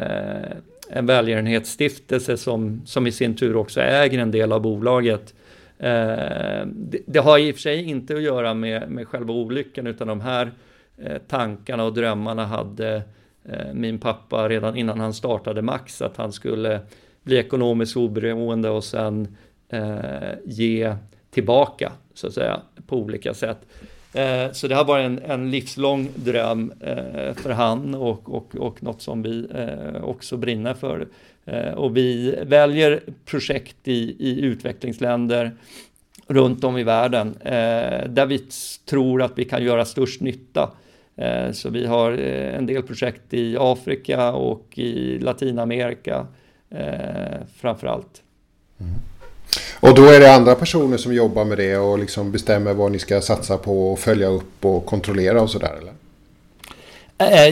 en 0.88 1.06
välgörenhetsstiftelse 1.06 2.36
som, 2.36 2.82
som 2.86 3.06
i 3.06 3.12
sin 3.12 3.36
tur 3.36 3.56
också 3.56 3.80
äger 3.80 4.18
en 4.18 4.30
del 4.30 4.52
av 4.52 4.60
bolaget. 4.60 5.34
Eh, 5.82 6.66
det, 6.66 6.98
det, 7.06 7.18
har 7.18 7.38
i 7.38 7.50
och 7.50 7.54
för 7.54 7.60
sig 7.62 7.84
inte 7.84 8.14
att 8.14 8.22
göra 8.22 8.54
med, 8.54 8.90
med 8.90 9.08
själva 9.08 9.32
olyckan 9.32 9.86
utan 9.86 10.08
de 10.08 10.20
här 10.20 10.52
eh, 10.98 11.18
tankarna 11.28 11.84
och 11.84 11.94
drömmarna 11.94 12.46
hade 12.46 13.02
eh, 13.44 13.74
min 13.74 13.98
pappa 13.98 14.48
redan 14.48 14.76
innan 14.76 15.00
han 15.00 15.14
startade 15.14 15.62
Max 15.62 16.02
att 16.02 16.16
han 16.16 16.32
skulle 16.32 16.80
bli 17.22 17.36
ekonomiskt 17.36 17.96
oberoende 17.96 18.70
och 18.70 18.84
sen 18.84 19.36
ge 20.44 20.96
tillbaka 21.30 21.92
så 22.14 22.26
att 22.26 22.32
säga 22.32 22.60
på 22.86 22.96
olika 22.96 23.34
sätt. 23.34 23.58
Eh, 24.12 24.52
så 24.52 24.68
det 24.68 24.74
har 24.74 24.84
varit 24.84 25.06
en, 25.06 25.18
en 25.18 25.50
livslång 25.50 26.08
dröm 26.14 26.72
eh, 26.80 27.34
för 27.34 27.50
han 27.50 27.94
och, 27.94 28.34
och, 28.34 28.56
och 28.56 28.82
något 28.82 29.02
som 29.02 29.22
vi 29.22 29.46
eh, 29.54 30.04
också 30.04 30.36
brinner 30.36 30.74
för. 30.74 31.06
Och 31.76 31.96
vi 31.96 32.38
väljer 32.46 33.00
projekt 33.24 33.88
i, 33.88 34.16
i 34.18 34.40
utvecklingsländer 34.40 35.52
runt 36.26 36.64
om 36.64 36.78
i 36.78 36.82
världen 36.82 37.34
där 38.08 38.26
vi 38.26 38.38
tror 38.90 39.22
att 39.22 39.32
vi 39.38 39.44
kan 39.44 39.64
göra 39.64 39.84
störst 39.84 40.20
nytta. 40.20 40.70
Så 41.52 41.70
vi 41.70 41.86
har 41.86 42.12
en 42.12 42.66
del 42.66 42.82
projekt 42.82 43.34
i 43.34 43.56
Afrika 43.60 44.32
och 44.32 44.78
i 44.78 45.18
Latinamerika 45.18 46.26
framför 47.56 47.86
allt. 47.86 48.22
Mm. 48.80 48.92
Och 49.80 49.94
då 49.94 50.06
är 50.06 50.20
det 50.20 50.34
andra 50.34 50.54
personer 50.54 50.96
som 50.96 51.14
jobbar 51.14 51.44
med 51.44 51.58
det 51.58 51.76
och 51.76 51.98
liksom 51.98 52.32
bestämmer 52.32 52.74
vad 52.74 52.92
ni 52.92 52.98
ska 52.98 53.20
satsa 53.20 53.58
på 53.58 53.92
och 53.92 53.98
följa 53.98 54.28
upp 54.28 54.64
och 54.64 54.86
kontrollera 54.86 55.42
och 55.42 55.50
sådär 55.50 55.78
eller? 55.80 55.92
Eh, 57.18 57.48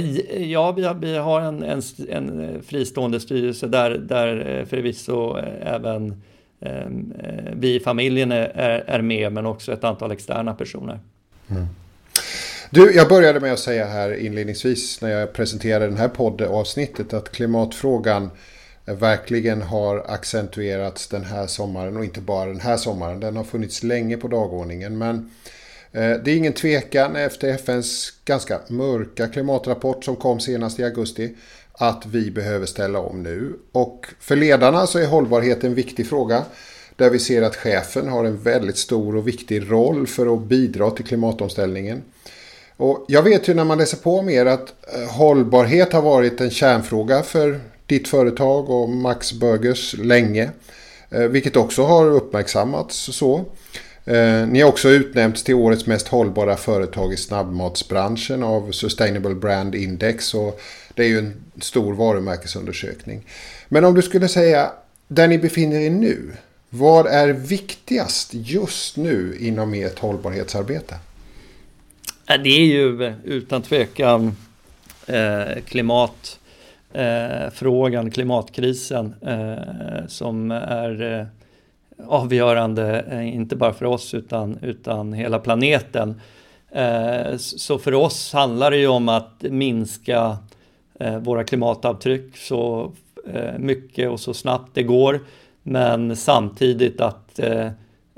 ja, 0.51 0.73
vi 1.01 1.17
har, 1.17 1.41
en, 1.41 1.63
en, 1.63 1.83
en, 2.09 2.63
fristående 2.63 3.21
styrelse 3.21 3.67
där, 3.67 3.91
där 3.91 4.59
eh, 4.59 4.67
förvisso 4.67 5.39
eh, 5.39 5.75
även 5.75 6.23
ehm, 6.61 7.13
vi 7.53 7.75
i 7.75 7.81
familjen 7.81 8.33
är, 8.33 8.85
är 8.87 9.03
med, 9.03 9.33
men 9.33 9.47
också 9.47 9.73
ett 9.73 9.85
antal 9.85 10.13
externa 10.13 10.55
personer. 10.55 11.01
Mm. 11.51 11.67
Du, 12.71 12.95
jag 12.95 13.09
började 13.09 13.41
med 13.41 13.53
att 13.53 13.59
säga 13.59 13.87
här 13.87 14.15
inledningsvis 14.15 15.01
när 15.01 15.11
jag 15.11 15.33
presenterade 15.33 15.87
den 15.87 15.97
här 15.97 16.09
poddavsnittet 16.09 17.13
att 17.13 17.33
klimatfrågan 17.33 18.31
verkligen 18.85 19.63
har 19.63 20.05
accentuerats 20.09 21.09
den 21.09 21.25
här 21.25 21.47
sommaren 21.47 21.97
och 21.97 22.05
inte 22.05 22.21
bara 22.21 22.47
den 22.47 22.61
här 22.61 22.77
sommaren. 22.77 23.21
Den 23.21 23.37
har 23.37 23.45
funnits 23.45 23.83
länge 23.83 24.17
på 24.17 24.29
dagordningen 24.29 24.99
men 24.99 25.31
eh, 25.93 26.11
det 26.25 26.31
är 26.31 26.37
ingen 26.37 26.53
tvekan 26.53 27.17
efter 27.17 27.49
FNs 27.49 28.13
ganska 28.25 28.61
mörka 28.69 29.29
klimatrapport 29.29 30.05
som 30.05 30.17
kom 30.17 30.41
senast 30.41 30.79
i 30.79 30.85
augusti 30.85 31.35
att 31.73 32.07
vi 32.07 32.31
behöver 32.31 32.67
ställa 32.67 32.99
om 32.99 33.23
nu. 33.23 33.59
Och 33.73 34.07
för 34.21 34.37
ledarna 34.37 34.87
så 34.87 34.99
är 34.99 35.07
hållbarhet 35.07 35.65
en 35.65 35.75
viktig 35.75 36.09
fråga. 36.09 36.45
Där 36.97 37.11
vi 37.11 37.19
ser 37.19 37.43
att 37.43 37.57
chefen 37.57 38.09
har 38.09 38.25
en 38.25 38.43
väldigt 38.43 38.79
stor 38.79 39.17
och 39.17 39.29
viktig 39.29 39.71
roll 39.71 40.07
för 40.07 40.35
att 40.35 40.43
bidra 40.43 40.91
till 40.91 41.05
klimatomställningen. 41.05 42.03
Och 42.77 43.05
jag 43.09 43.23
vet 43.23 43.49
ju 43.49 43.55
när 43.55 43.65
man 43.65 43.79
läser 43.79 43.97
på 43.97 44.23
mer 44.23 44.47
att 44.47 44.75
eh, 44.95 45.11
hållbarhet 45.11 45.93
har 45.93 46.03
varit 46.03 46.41
en 46.41 46.51
kärnfråga 46.51 47.23
för 47.23 47.61
ditt 47.91 48.09
företag 48.09 48.71
och 48.71 48.89
Max 48.89 49.33
Burgers 49.33 49.95
länge. 49.99 50.51
Eh, 51.11 51.21
vilket 51.21 51.57
också 51.57 51.83
har 51.83 52.11
uppmärksammats 52.11 52.97
så. 52.97 53.45
Eh, 54.05 54.47
ni 54.47 54.61
har 54.61 54.69
också 54.69 54.89
utnämnts 54.89 55.43
till 55.43 55.55
årets 55.55 55.87
mest 55.87 56.09
hållbara 56.09 56.57
företag 56.57 57.13
i 57.13 57.17
snabbmatsbranschen 57.17 58.43
av 58.43 58.73
Sustainable 58.73 59.35
Brand 59.35 59.75
Index. 59.75 60.35
Och 60.35 60.61
det 60.95 61.03
är 61.03 61.09
ju 61.09 61.19
en 61.19 61.35
stor 61.61 61.95
varumärkesundersökning. 61.95 63.27
Men 63.69 63.85
om 63.85 63.95
du 63.95 64.03
skulle 64.03 64.29
säga 64.29 64.71
där 65.09 65.29
ni 65.29 65.39
befinner 65.39 65.81
er 65.81 65.91
nu. 65.91 66.33
Vad 66.69 67.07
är 67.07 67.29
viktigast 67.29 68.31
just 68.33 68.97
nu 68.97 69.37
inom 69.41 69.75
ert 69.75 69.99
hållbarhetsarbete? 69.99 70.95
Det 72.27 72.51
är 72.51 72.65
ju 72.65 73.15
utan 73.25 73.63
tvekan 73.63 74.37
eh, 75.07 75.63
klimat 75.67 76.39
eh, 76.93 77.01
klimatfrågan, 77.01 78.07
eh, 78.07 78.13
klimatkrisen 78.13 79.15
som 80.09 80.51
är 80.51 81.03
eh, 81.03 81.27
avgörande, 82.07 83.05
eh, 83.11 83.35
inte 83.35 83.57
bara 83.57 83.73
för 83.73 83.85
oss 83.85 84.15
utan, 84.15 84.59
utan 84.63 85.13
hela 85.13 85.39
planeten. 85.39 86.21
Eh, 86.71 87.37
så 87.37 87.79
för 87.79 87.95
oss 87.95 88.33
handlar 88.33 88.71
det 88.71 88.77
ju 88.77 88.87
om 88.89 89.09
att 89.09 89.43
minska 89.43 90.39
eh, 91.01 91.19
våra 91.19 91.45
klimatavtryck 91.45 92.37
så 92.37 92.93
eh, 93.35 93.59
mycket 93.59 94.11
och 94.11 94.21
så 94.21 94.35
snabbt 94.35 94.71
det 94.75 94.83
går. 94.83 95.21
Men 95.63 96.17
samtidigt 96.17 97.01
att 97.01 97.39
eh, 97.39 97.69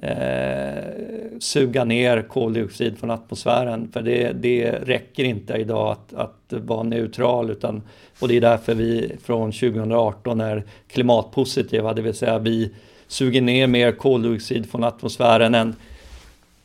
eh, 0.02 1.38
suga 1.38 1.84
ner 1.84 2.22
koldioxid 2.22 2.98
från 2.98 3.10
atmosfären. 3.10 3.88
För 3.92 4.02
det, 4.02 4.32
det 4.32 4.70
räcker 4.70 5.24
inte 5.24 5.54
idag 5.54 5.92
att, 5.92 6.14
att 6.14 6.60
vara 6.62 6.82
neutral. 6.82 7.50
Utan, 7.50 7.82
och 8.20 8.28
det 8.28 8.36
är 8.36 8.40
därför 8.40 8.74
vi 8.74 9.12
från 9.24 9.52
2018 9.52 10.40
är 10.40 10.64
klimatpositiva, 10.88 11.94
det 11.94 12.02
vill 12.02 12.14
säga 12.14 12.38
vi 12.38 12.70
suger 13.06 13.40
ner 13.40 13.66
mer 13.66 13.92
koldioxid 13.92 14.70
från 14.70 14.84
atmosfären 14.84 15.54
än 15.54 15.74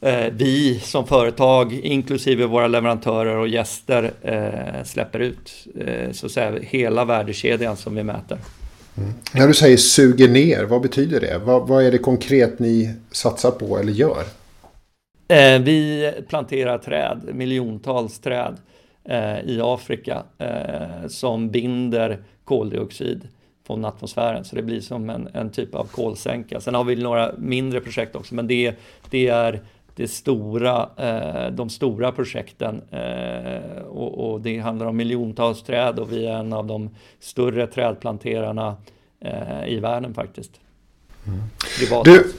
eh, 0.02 0.26
vi 0.32 0.80
som 0.80 1.08
företag, 1.08 1.74
inklusive 1.74 2.46
våra 2.46 2.68
leverantörer 2.68 3.38
och 3.38 3.48
gäster, 3.48 4.12
eh, 4.22 4.84
släpper 4.84 5.20
ut. 5.20 5.68
Eh, 5.80 6.12
så 6.12 6.26
att 6.26 6.32
säga 6.32 6.60
hela 6.62 7.06
värdekedjan 7.06 7.78
som 7.78 7.96
vi 7.96 8.04
mäter. 8.04 8.38
Mm. 8.98 9.14
När 9.34 9.48
du 9.48 9.54
säger 9.54 9.78
suger 9.78 10.28
ner, 10.28 10.64
vad 10.64 10.82
betyder 10.82 11.20
det? 11.20 11.38
Vad, 11.38 11.68
vad 11.68 11.84
är 11.84 11.92
det 11.92 11.98
konkret 11.98 12.60
ni 12.60 12.94
satsar 13.12 13.52
på 13.52 13.78
eller 13.78 13.94
gör? 13.94 14.24
Eh, 15.28 15.62
vi 15.62 16.12
planterar 16.28 16.78
träd, 16.78 17.22
miljontals 17.34 18.20
träd 18.20 18.58
eh, 19.04 19.40
i 19.40 19.60
Afrika 19.64 20.24
eh, 20.38 21.08
som 21.08 21.50
binder 21.50 22.24
koldioxid 22.44 23.28
från 23.68 23.86
atmosfären. 23.86 24.46
Så 24.46 24.56
det 24.56 24.62
blir 24.62 24.82
som 24.82 25.10
en, 25.10 25.30
en 25.34 25.50
typ 25.50 25.76
av 25.76 25.84
kolsänka. 25.84 26.60
Sen 26.62 26.76
har 26.76 26.84
vi 26.84 26.96
några 26.96 27.32
mindre 27.38 27.80
projekt 27.80 28.16
också, 28.16 28.36
men 28.36 28.48
det, 28.48 28.76
det 29.10 29.28
är 29.28 29.62
det 29.98 30.08
stora, 30.08 30.90
eh, 30.98 31.52
de 31.52 31.70
stora 31.70 32.12
projekten 32.12 32.82
eh, 32.92 33.82
och, 33.88 34.42
det 34.42 34.60
handlar 34.60 34.86
om 34.86 34.98
miljontals 34.98 35.64
träd 35.64 36.00
och 36.00 36.12
vi 36.12 36.26
är 36.26 36.34
en 36.34 36.54
av 36.54 36.68
de 36.68 36.90
större 37.20 37.68
trädplanterarna 37.68 38.78
eh, 39.22 39.68
i 39.68 39.80
världen 39.80 40.14
faktiskt. 40.14 40.52
Mm. 41.28 41.40
Privata. 41.80 42.12
Du, 42.12 42.32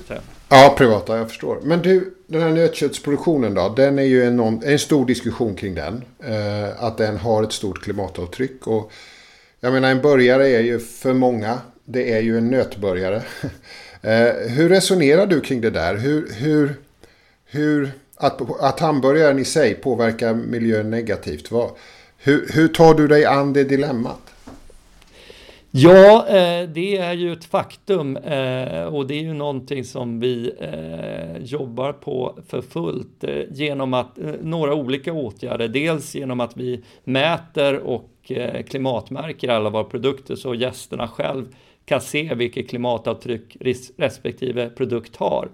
ja, 0.48 0.74
privata, 0.78 1.18
jag 1.18 1.28
förstår. 1.28 1.58
Men 1.62 1.82
du, 1.82 2.14
den 2.26 2.42
här 2.42 2.50
nötköttsproduktionen 2.50 3.54
då, 3.54 3.74
den 3.76 3.98
är 3.98 4.02
ju 4.02 4.24
en, 4.24 4.62
en 4.64 4.78
stor 4.78 5.06
diskussion 5.06 5.54
kring 5.54 5.74
den. 5.74 6.04
Att 6.78 6.98
den 6.98 7.16
har 7.16 7.42
ett 7.42 7.52
stort 7.52 7.82
klimatavtryck. 7.82 8.66
Och 8.66 8.92
jag 9.60 9.72
menar, 9.72 9.90
en 9.90 10.00
burgare 10.00 10.48
är 10.48 10.60
ju 10.60 10.78
för 10.78 11.12
många, 11.12 11.58
det 11.84 12.12
är 12.12 12.20
ju 12.20 12.38
en 12.38 12.50
nötburgare. 12.50 13.22
hur 14.48 14.68
resonerar 14.68 15.26
du 15.26 15.40
kring 15.40 15.60
det 15.60 15.70
där? 15.70 15.96
Hur, 15.96 16.32
hur, 16.32 16.74
hur 17.50 17.90
att, 18.16 18.60
att 18.60 18.80
hamburgaren 18.80 19.38
i 19.38 19.44
sig 19.44 19.74
påverkar 19.74 20.34
miljön 20.34 20.90
negativt. 20.90 21.50
Vad, 21.50 21.70
hur, 22.18 22.48
hur 22.52 22.68
tar 22.68 22.94
du 22.94 23.08
dig 23.08 23.24
an 23.24 23.52
det 23.52 23.64
dilemmat? 23.64 24.20
Ja, 25.70 26.26
eh, 26.28 26.68
det 26.68 26.96
är 26.96 27.12
ju 27.12 27.32
ett 27.32 27.44
faktum 27.44 28.16
eh, 28.16 28.84
och 28.84 29.06
det 29.06 29.14
är 29.14 29.22
ju 29.22 29.34
någonting 29.34 29.84
som 29.84 30.20
vi 30.20 30.52
eh, 30.60 31.42
jobbar 31.44 31.92
på 31.92 32.38
för 32.48 32.62
fullt 32.62 33.24
genom 33.50 33.94
att 33.94 34.18
några 34.40 34.74
olika 34.74 35.12
åtgärder. 35.12 35.68
Dels 35.68 36.14
genom 36.14 36.40
att 36.40 36.56
vi 36.56 36.84
mäter 37.04 37.78
och 37.78 38.32
klimatmärker 38.68 39.48
alla 39.48 39.70
våra 39.70 39.84
produkter 39.84 40.36
så 40.36 40.54
gästerna 40.54 41.08
själv 41.08 41.46
kan 41.84 42.00
se 42.00 42.34
vilket 42.34 42.68
klimatavtryck 42.68 43.56
respektive 43.96 44.70
produkt 44.70 45.16
har. 45.16 45.48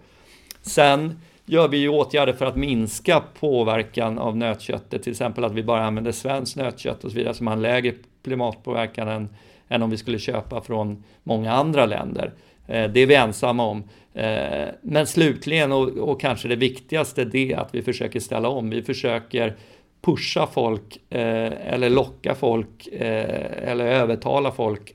Sen 0.62 1.20
gör 1.46 1.68
vi 1.68 1.76
ju 1.76 1.88
åtgärder 1.88 2.32
för 2.32 2.46
att 2.46 2.56
minska 2.56 3.22
påverkan 3.40 4.18
av 4.18 4.36
nötköttet, 4.36 5.02
till 5.02 5.12
exempel 5.12 5.44
att 5.44 5.52
vi 5.52 5.62
bara 5.62 5.84
använder 5.84 6.12
svenskt 6.12 6.56
nötkött 6.56 7.04
och 7.04 7.10
så 7.10 7.16
vidare 7.16 7.34
som 7.34 7.46
har 7.46 7.54
en 7.54 7.62
lägre 7.62 7.94
klimatpåverkan 8.24 9.08
än, 9.08 9.28
än 9.68 9.82
om 9.82 9.90
vi 9.90 9.96
skulle 9.96 10.18
köpa 10.18 10.60
från 10.60 11.04
många 11.22 11.52
andra 11.52 11.86
länder. 11.86 12.32
Eh, 12.66 12.90
det 12.90 13.00
är 13.00 13.06
vi 13.06 13.14
ensamma 13.14 13.64
om. 13.64 13.84
Eh, 14.14 14.68
men 14.82 15.06
slutligen, 15.06 15.72
och, 15.72 15.88
och 15.88 16.20
kanske 16.20 16.48
det 16.48 16.56
viktigaste, 16.56 17.24
det 17.24 17.52
är 17.52 17.56
att 17.56 17.74
vi 17.74 17.82
försöker 17.82 18.20
ställa 18.20 18.48
om. 18.48 18.70
Vi 18.70 18.82
försöker 18.82 19.56
pusha 20.00 20.46
folk 20.46 20.96
eh, 21.10 21.72
eller 21.72 21.90
locka 21.90 22.34
folk 22.34 22.88
eller 22.92 23.86
övertala 23.86 24.52
folk 24.52 24.94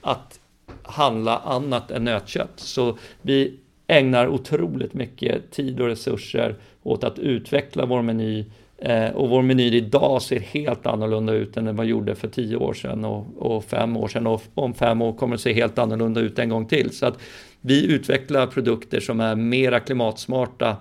att 0.00 0.40
handla 0.82 1.38
annat 1.38 1.90
än 1.90 2.04
nötkött. 2.04 2.52
Så 2.56 2.98
vi 3.22 3.58
ägnar 3.86 4.28
otroligt 4.28 4.94
mycket 4.94 5.50
tid 5.50 5.80
och 5.80 5.86
resurser 5.86 6.56
åt 6.82 7.04
att 7.04 7.18
utveckla 7.18 7.86
vår 7.86 8.02
meny 8.02 8.44
eh, 8.78 9.10
och 9.10 9.28
vår 9.28 9.42
meny 9.42 9.76
idag 9.76 10.22
ser 10.22 10.40
helt 10.40 10.86
annorlunda 10.86 11.32
ut 11.32 11.56
än 11.56 11.64
den 11.64 11.86
gjorde 11.86 12.14
för 12.14 12.28
tio 12.28 12.56
år 12.56 12.74
sedan 12.74 13.04
och, 13.04 13.26
och, 13.38 13.64
fem 13.64 13.96
år 13.96 14.08
sedan 14.08 14.26
och 14.26 14.42
om 14.54 14.74
fem 14.74 15.02
år 15.02 15.12
kommer 15.12 15.36
det 15.36 15.42
se 15.42 15.52
helt 15.52 15.78
annorlunda 15.78 16.20
ut 16.20 16.38
en 16.38 16.48
gång 16.48 16.66
till. 16.66 16.90
Så 16.90 17.06
att 17.06 17.18
vi 17.60 17.92
utvecklar 17.92 18.46
produkter 18.46 19.00
som 19.00 19.20
är 19.20 19.34
mera 19.34 19.80
klimatsmarta 19.80 20.76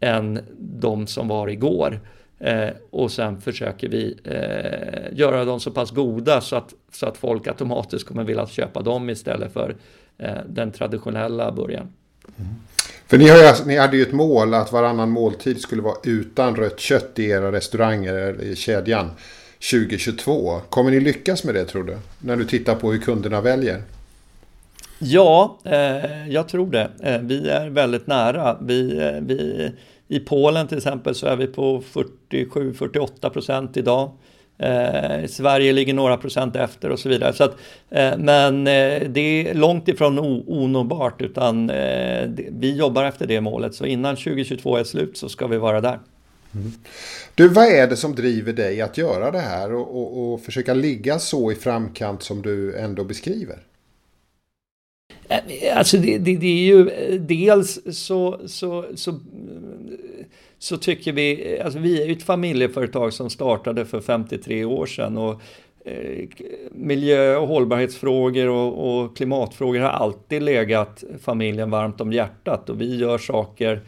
än 0.00 0.40
de 0.58 1.06
som 1.06 1.28
var 1.28 1.48
igår. 1.48 2.00
Eh, 2.38 2.68
och 2.90 3.10
sen 3.10 3.40
försöker 3.40 3.88
vi 3.88 4.18
eh, 4.24 5.18
göra 5.18 5.44
dem 5.44 5.60
så 5.60 5.70
pass 5.70 5.90
goda 5.90 6.40
så 6.40 6.56
att, 6.56 6.74
så 6.92 7.06
att 7.06 7.16
folk 7.16 7.46
automatiskt 7.46 8.08
kommer 8.08 8.24
vilja 8.24 8.46
köpa 8.46 8.82
dem 8.82 9.10
istället 9.10 9.52
för 9.52 9.76
eh, 10.18 10.36
den 10.48 10.72
traditionella 10.72 11.50
för 13.06 13.18
ni, 13.18 13.28
har, 13.28 13.44
alltså- 13.44 13.64
ni 13.64 13.76
hade 13.76 13.96
ju 13.96 14.02
ett 14.02 14.12
mål 14.12 14.54
att 14.54 14.72
varannan 14.72 15.10
måltid 15.10 15.60
skulle 15.60 15.82
vara 15.82 15.96
utan 16.02 16.56
rött 16.56 16.80
kött 16.80 17.18
i 17.18 17.24
era 17.24 17.52
restauranger 17.52 18.42
i 18.42 18.56
kedjan 18.56 19.10
2022. 19.70 20.60
Kommer 20.70 20.90
ni 20.90 21.00
lyckas 21.00 21.44
med 21.44 21.54
det 21.54 21.64
tror 21.64 21.84
du? 21.84 21.96
När 22.18 22.36
du 22.36 22.44
tittar 22.44 22.74
på 22.74 22.92
hur 22.92 22.98
kunderna 22.98 23.40
väljer? 23.40 23.82
Ja, 24.98 25.58
eh, 25.64 26.28
jag 26.28 26.48
tror 26.48 26.70
det. 26.70 26.90
Eh, 27.02 27.18
vi 27.18 27.48
är 27.48 27.68
väldigt 27.70 28.06
nära. 28.06 28.58
Vi, 28.62 28.98
eh, 28.98 29.20
vi, 29.22 29.72
I 30.08 30.20
Polen 30.20 30.68
till 30.68 30.78
exempel 30.78 31.14
så 31.14 31.26
är 31.26 31.36
vi 31.36 31.46
på 31.46 31.82
47-48 32.30 33.30
procent 33.30 33.76
idag. 33.76 34.10
Eh, 34.58 35.26
Sverige 35.26 35.72
ligger 35.72 35.94
några 35.94 36.16
procent 36.16 36.56
efter 36.56 36.90
och 36.90 36.98
så 36.98 37.08
vidare. 37.08 37.32
Så 37.32 37.44
att, 37.44 37.56
eh, 37.90 38.16
men 38.18 38.66
eh, 38.66 39.02
det 39.08 39.20
är 39.20 39.54
långt 39.54 39.88
ifrån 39.88 40.18
onåbart 40.46 41.22
utan 41.22 41.70
eh, 41.70 42.28
vi 42.50 42.76
jobbar 42.76 43.04
efter 43.04 43.26
det 43.26 43.40
målet. 43.40 43.74
Så 43.74 43.86
innan 43.86 44.16
2022 44.16 44.76
är 44.76 44.84
slut 44.84 45.16
så 45.16 45.28
ska 45.28 45.46
vi 45.46 45.56
vara 45.56 45.80
där. 45.80 45.98
Mm. 46.54 46.72
Du, 47.34 47.48
vad 47.48 47.64
är 47.64 47.86
det 47.86 47.96
som 47.96 48.14
driver 48.14 48.52
dig 48.52 48.80
att 48.80 48.98
göra 48.98 49.30
det 49.30 49.38
här 49.38 49.72
och, 49.72 49.96
och, 49.96 50.32
och 50.32 50.40
försöka 50.40 50.74
ligga 50.74 51.18
så 51.18 51.52
i 51.52 51.54
framkant 51.54 52.22
som 52.22 52.42
du 52.42 52.76
ändå 52.76 53.04
beskriver? 53.04 53.58
Eh, 55.28 55.78
alltså 55.78 55.96
det, 55.96 56.18
det, 56.18 56.36
det, 56.36 56.46
är 56.46 56.64
ju 56.64 56.88
eh, 56.88 57.20
dels 57.20 57.80
så, 57.92 58.40
så, 58.46 58.84
så 58.94 59.20
så 60.64 60.76
tycker 60.76 61.12
vi, 61.12 61.56
eh, 61.56 61.64
alltså 61.64 61.80
vi 61.80 62.02
är 62.02 62.06
ju 62.06 62.12
ett 62.12 62.22
familjeföretag 62.22 63.12
som 63.12 63.30
startade 63.30 63.84
för 63.84 64.00
53 64.00 64.64
år 64.64 64.86
sedan 64.86 65.16
och 65.16 65.40
eh, 65.84 66.28
miljö 66.72 67.36
och 67.36 67.48
hållbarhetsfrågor 67.48 68.48
och, 68.48 69.02
och, 69.02 69.16
klimatfrågor 69.16 69.80
har 69.80 69.88
alltid 69.88 70.42
legat 70.42 71.04
familjen 71.22 71.70
varmt 71.70 72.00
om 72.00 72.12
hjärtat 72.12 72.70
och 72.70 72.80
vi 72.80 72.96
gör 72.96 73.18
saker 73.18 73.80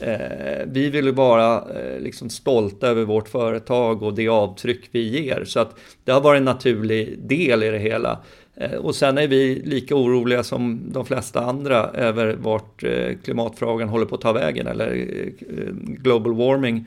eh, 0.00 0.66
vi 0.66 0.90
vill 0.90 1.12
vara 1.12 1.54
eh, 1.54 2.00
liksom 2.00 2.30
stolta 2.30 2.86
över 2.86 3.04
vårt 3.04 3.28
företag 3.28 4.02
och 4.02 4.14
det 4.14 4.28
avtryck 4.28 4.88
vi 4.90 5.20
ger. 5.20 5.44
Så 5.44 5.60
att 5.60 5.78
det 6.04 6.12
har 6.12 6.20
varit 6.20 6.38
en 6.38 6.44
naturlig 6.44 7.18
del 7.18 7.62
i 7.62 7.70
det 7.70 7.78
hela. 7.78 8.18
Eh, 8.56 8.74
och 8.74 8.94
sen 8.94 9.18
är 9.18 9.28
vi 9.28 9.62
lika 9.64 9.94
oroliga 9.94 10.42
som 10.42 10.80
de 10.92 11.06
flesta 11.06 11.40
andra 11.40 11.90
över 11.94 12.36
vart 12.40 12.84
eh, 12.84 13.16
klimatfrågan 13.24 13.88
håller 13.88 14.06
på 14.06 14.14
att 14.14 14.20
ta 14.20 14.32
vägen 14.32 14.66
eller 14.66 14.86
eh, 14.86 15.72
global 15.74 16.34
warming. 16.34 16.84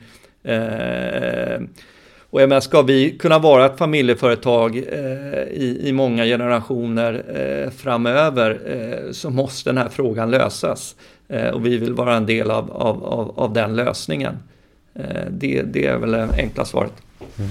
Och 2.30 2.42
jag 2.42 2.48
menar, 2.48 2.60
ska 2.60 2.82
vi 2.82 3.10
kunna 3.10 3.38
vara 3.38 3.66
ett 3.66 3.78
familjeföretag 3.78 4.76
i, 4.76 5.80
i 5.82 5.92
många 5.92 6.24
generationer 6.24 7.70
framöver 7.76 8.60
så 9.12 9.30
måste 9.30 9.70
den 9.70 9.78
här 9.78 9.88
frågan 9.88 10.30
lösas. 10.30 10.96
Och 11.52 11.66
vi 11.66 11.76
vill 11.76 11.94
vara 11.94 12.16
en 12.16 12.26
del 12.26 12.50
av, 12.50 12.70
av, 12.70 13.04
av, 13.04 13.40
av 13.40 13.52
den 13.52 13.76
lösningen. 13.76 14.38
Det, 15.30 15.62
det 15.62 15.86
är 15.86 15.98
väl 15.98 16.10
det 16.10 16.28
enkla 16.38 16.64
svaret. 16.64 16.92
Mm. 17.38 17.50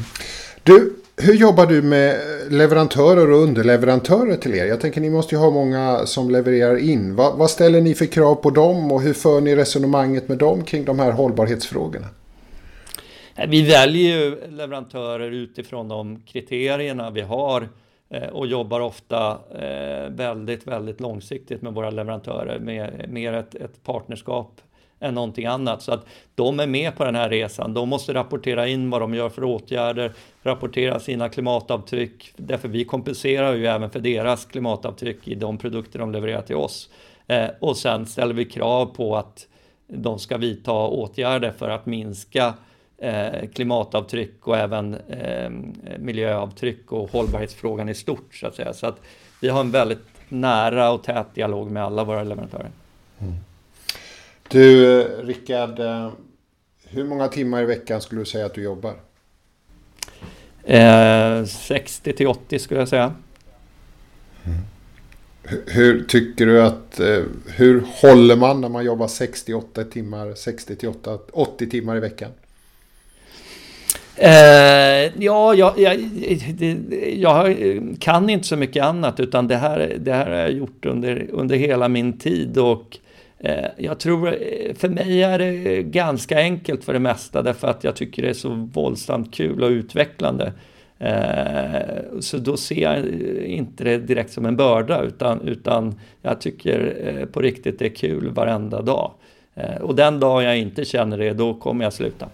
Du, 0.63 0.93
hur 1.21 1.34
jobbar 1.34 1.65
du 1.65 1.82
med 1.82 2.17
leverantörer 2.49 3.32
och 3.32 3.38
underleverantörer 3.38 4.36
till 4.36 4.55
er? 4.55 4.65
Jag 4.65 4.82
tänker 4.82 5.01
ni 5.01 5.10
måste 5.10 5.36
ju 5.36 5.41
ha 5.41 5.51
många 5.51 6.05
som 6.05 6.29
levererar 6.29 6.77
in. 6.77 7.15
Vad, 7.15 7.38
vad, 7.38 7.49
ställer 7.49 7.82
ni 7.82 7.95
för 7.95 8.05
krav 8.05 8.36
på 8.36 8.49
dem 8.49 8.91
och 8.91 9.01
hur 9.01 9.13
för 9.13 9.41
ni 9.41 9.55
resonemanget 9.55 10.29
med 10.29 10.38
dem 10.38 10.63
kring 10.63 10.86
de 10.86 10.99
här 10.99 11.12
hållbarhetsfrågorna? 11.12 12.08
Vi 13.47 13.62
väljer 13.62 14.17
ju 14.17 14.38
leverantörer 14.49 15.32
utifrån 15.32 15.88
de 15.88 16.21
kriterierna 16.21 17.10
vi 17.10 17.21
har 17.21 17.69
eh, 18.10 18.27
och 18.27 18.47
jobbar 18.47 18.79
ofta 18.79 19.39
eh, 19.55 20.10
väldigt, 20.10 20.67
väldigt 20.67 20.99
långsiktigt 20.99 21.62
med 21.62 21.73
våra 21.73 21.89
leverantörer 21.89 22.60
med 22.60 23.05
mer 23.10 23.34
ett, 23.34 23.55
ett 23.55 23.84
partnerskap 23.84 24.62
än 24.99 25.13
någonting 25.13 25.45
annat. 25.45 25.81
Så 25.81 25.91
att 25.91 26.05
de 26.35 26.59
är 26.59 26.67
med 26.67 26.95
på 26.95 27.05
den 27.05 27.15
här 27.15 27.29
resan. 27.29 27.73
De 27.73 27.89
måste 27.89 28.13
rapportera 28.13 28.67
in 28.67 28.89
vad 28.89 29.01
de 29.01 29.13
gör 29.13 29.29
för 29.29 29.43
åtgärder, 29.43 30.13
rapportera 30.43 30.99
sina 30.99 31.29
klimatavtryck. 31.29 32.33
Därför 32.35 32.67
vi 32.67 32.85
kompenserar 32.85 33.53
ju 33.55 33.67
även 33.67 33.89
för 33.89 33.99
deras 33.99 34.45
klimatavtryck 34.45 35.27
i 35.27 35.35
de 35.35 35.57
produkter 35.57 35.99
de 35.99 36.12
levererar 36.12 36.41
till 36.41 36.55
oss. 36.55 36.89
Eh, 37.27 37.49
och 37.59 37.77
sen 37.77 38.05
ställer 38.05 38.33
vi 38.33 38.45
krav 38.45 38.85
på 38.85 39.17
att 39.17 39.47
de 39.88 40.19
ska 40.19 40.38
vidta 40.38 40.73
åtgärder 40.73 41.51
för 41.51 41.69
att 41.69 41.85
minska 41.85 42.53
eh, 42.97 43.47
klimatavtryck 43.53 44.47
och 44.47 44.57
även 44.57 44.93
eh, 44.95 45.49
miljöavtryck 45.99 46.91
och 46.91 47.12
hållbarhetsfrågan 47.12 47.89
i 47.89 47.95
stort. 47.95 48.35
Så 48.35 48.47
att 48.47 48.55
säga. 48.55 48.73
Så 48.73 48.88
att 48.88 49.01
vi 49.41 49.49
har 49.49 49.59
en 49.59 49.71
väldigt 49.71 50.05
nära 50.29 50.91
och 50.91 51.03
tät 51.03 51.35
dialog 51.35 51.71
med 51.71 51.83
alla 51.83 52.03
våra 52.03 52.23
leverantörer. 52.23 52.71
Mm. 53.19 53.33
Du, 54.51 55.03
Rickard. 55.23 55.79
Eh, 55.79 56.12
hur 56.88 57.03
många 57.03 57.27
timmar 57.27 57.62
i 57.62 57.65
veckan 57.65 58.01
skulle 58.01 58.21
du 58.21 58.25
säga 58.25 58.45
att 58.45 58.53
du 58.53 58.63
jobbar? 58.63 58.93
Eh, 60.63 61.45
60 61.45 62.13
till 62.13 62.27
80 62.27 62.59
skulle 62.59 62.79
jag 62.79 62.89
säga. 62.89 63.13
Mm. 64.45 64.57
Hur, 65.43 65.63
hur, 65.67 66.03
tycker 66.03 66.45
du 66.45 66.62
att... 66.62 66.99
Eh, 66.99 67.23
hur 67.47 67.83
håller 68.01 68.35
man 68.35 68.62
när 68.62 68.69
man 68.69 68.85
jobbar 68.85 69.07
68 69.07 69.83
timmar, 69.83 70.33
60 70.33 70.75
till 70.75 70.91
80 71.31 71.69
timmar 71.69 71.97
i 71.97 71.99
veckan? 71.99 72.31
Eh, 74.15 75.23
ja, 75.23 75.53
jag, 75.53 75.79
jag, 75.79 75.99
det, 76.53 76.77
jag, 77.17 77.55
kan 77.99 78.29
inte 78.29 78.47
så 78.47 78.55
mycket 78.55 78.83
annat 78.83 79.19
utan 79.19 79.47
det 79.47 79.57
här, 79.57 79.97
det 79.99 80.13
här 80.13 80.31
har 80.31 80.38
jag 80.38 80.51
gjort 80.51 80.85
under, 80.85 81.27
under 81.31 81.55
hela 81.55 81.89
min 81.89 82.17
tid 82.17 82.57
och 82.57 82.97
Eh, 83.39 83.65
jag 83.78 83.99
tror, 83.99 84.28
eh, 84.28 84.73
för 84.75 84.89
mig 84.89 85.23
är 85.23 85.39
det 85.39 85.84
ganska 85.84 86.38
enkelt 86.38 86.84
för 86.84 86.93
det 86.93 86.99
mesta 86.99 87.41
därför 87.41 87.67
att 87.67 87.84
jag 87.84 87.95
tycker 87.95 88.21
det 88.21 88.30
är 88.30 88.34
så 88.34 88.69
våldsamt 88.73 89.34
kul 89.34 89.63
och 89.63 89.69
utvecklande. 89.69 90.54
Eh, 90.99 92.19
så 92.19 92.38
då 92.38 92.58
ser 92.58 92.82
jag 92.82 93.06
inte 93.45 93.84
det 93.84 93.97
direkt 93.97 94.34
som 94.34 94.45
en 94.45 94.56
börda 94.56 95.02
utan, 95.02 95.41
utan 95.41 95.99
jag 96.21 96.41
tycker 96.41 97.28
på 97.32 97.41
riktigt 97.41 97.80
det 97.80 97.86
är 97.86 97.95
kul 97.95 98.30
varenda 98.30 98.82
dag. 98.82 99.12
Och 99.82 99.95
den 99.95 100.19
dag 100.19 100.43
jag 100.43 100.58
inte 100.58 100.86
känner 100.86 101.17
det, 101.17 101.34
då 101.34 101.54
kommer 101.54 101.84
jag 101.84 101.93
sluta. 101.93 102.30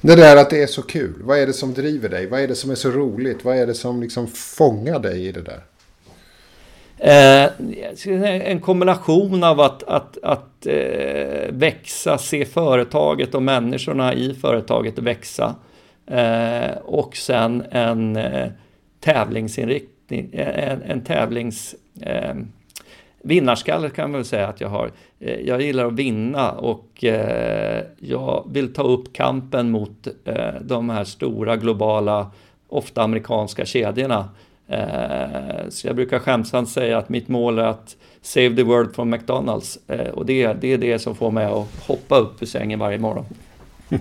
Det 0.00 0.16
där 0.16 0.36
att 0.36 0.50
det 0.50 0.62
är 0.62 0.66
så 0.66 0.82
kul, 0.82 1.22
vad 1.22 1.38
är 1.38 1.46
det 1.46 1.52
som 1.52 1.74
driver 1.74 2.08
dig? 2.08 2.26
Vad 2.26 2.40
är 2.40 2.48
det 2.48 2.54
som 2.54 2.70
är 2.70 2.74
så 2.74 2.90
roligt? 2.90 3.44
Vad 3.44 3.56
är 3.56 3.66
det 3.66 3.74
som 3.74 4.02
liksom 4.02 4.26
fångar 4.26 4.98
dig 4.98 5.26
i 5.26 5.32
det 5.32 5.42
där? 5.42 5.62
Eh, 7.00 7.50
en 8.50 8.60
kombination 8.60 9.44
av 9.44 9.60
att, 9.60 9.82
att, 9.82 10.18
att 10.22 10.66
eh, 10.66 11.52
växa, 11.52 12.18
se 12.18 12.44
företaget 12.44 13.34
och 13.34 13.42
människorna 13.42 14.14
i 14.14 14.34
företaget 14.34 14.98
växa. 14.98 15.54
Eh, 16.06 16.76
och 16.84 17.16
sen 17.16 17.64
en 17.70 18.18
tävlingsinriktning, 19.00 20.30
en, 20.32 20.82
en 20.82 21.04
tävlings... 21.04 21.74
Vinnarskalle 23.22 23.90
kan 23.90 24.10
man 24.10 24.18
väl 24.18 24.24
säga 24.24 24.48
att 24.48 24.60
jag 24.60 24.68
har. 24.68 24.90
Jag 25.18 25.60
gillar 25.60 25.86
att 25.86 25.92
vinna 25.92 26.52
och 26.52 27.04
jag 27.98 28.50
vill 28.52 28.74
ta 28.74 28.82
upp 28.82 29.12
kampen 29.12 29.70
mot 29.70 30.08
de 30.60 30.90
här 30.90 31.04
stora 31.04 31.56
globala, 31.56 32.30
ofta 32.68 33.02
amerikanska 33.02 33.64
kedjorna. 33.64 34.28
Så 35.68 35.86
jag 35.86 35.96
brukar 35.96 36.18
skämtsamt 36.18 36.70
säga 36.70 36.98
att 36.98 37.08
mitt 37.08 37.28
mål 37.28 37.58
är 37.58 37.64
att 37.64 37.96
save 38.22 38.56
the 38.56 38.62
world 38.62 38.94
from 38.94 39.10
McDonalds. 39.10 39.78
Och 40.12 40.26
det, 40.26 40.52
det 40.52 40.72
är 40.72 40.78
det 40.78 40.98
som 40.98 41.14
får 41.14 41.30
mig 41.30 41.44
att 41.44 41.66
hoppa 41.86 42.18
upp 42.18 42.42
ur 42.42 42.46
sängen 42.46 42.78
varje 42.78 42.98
morgon. 42.98 43.24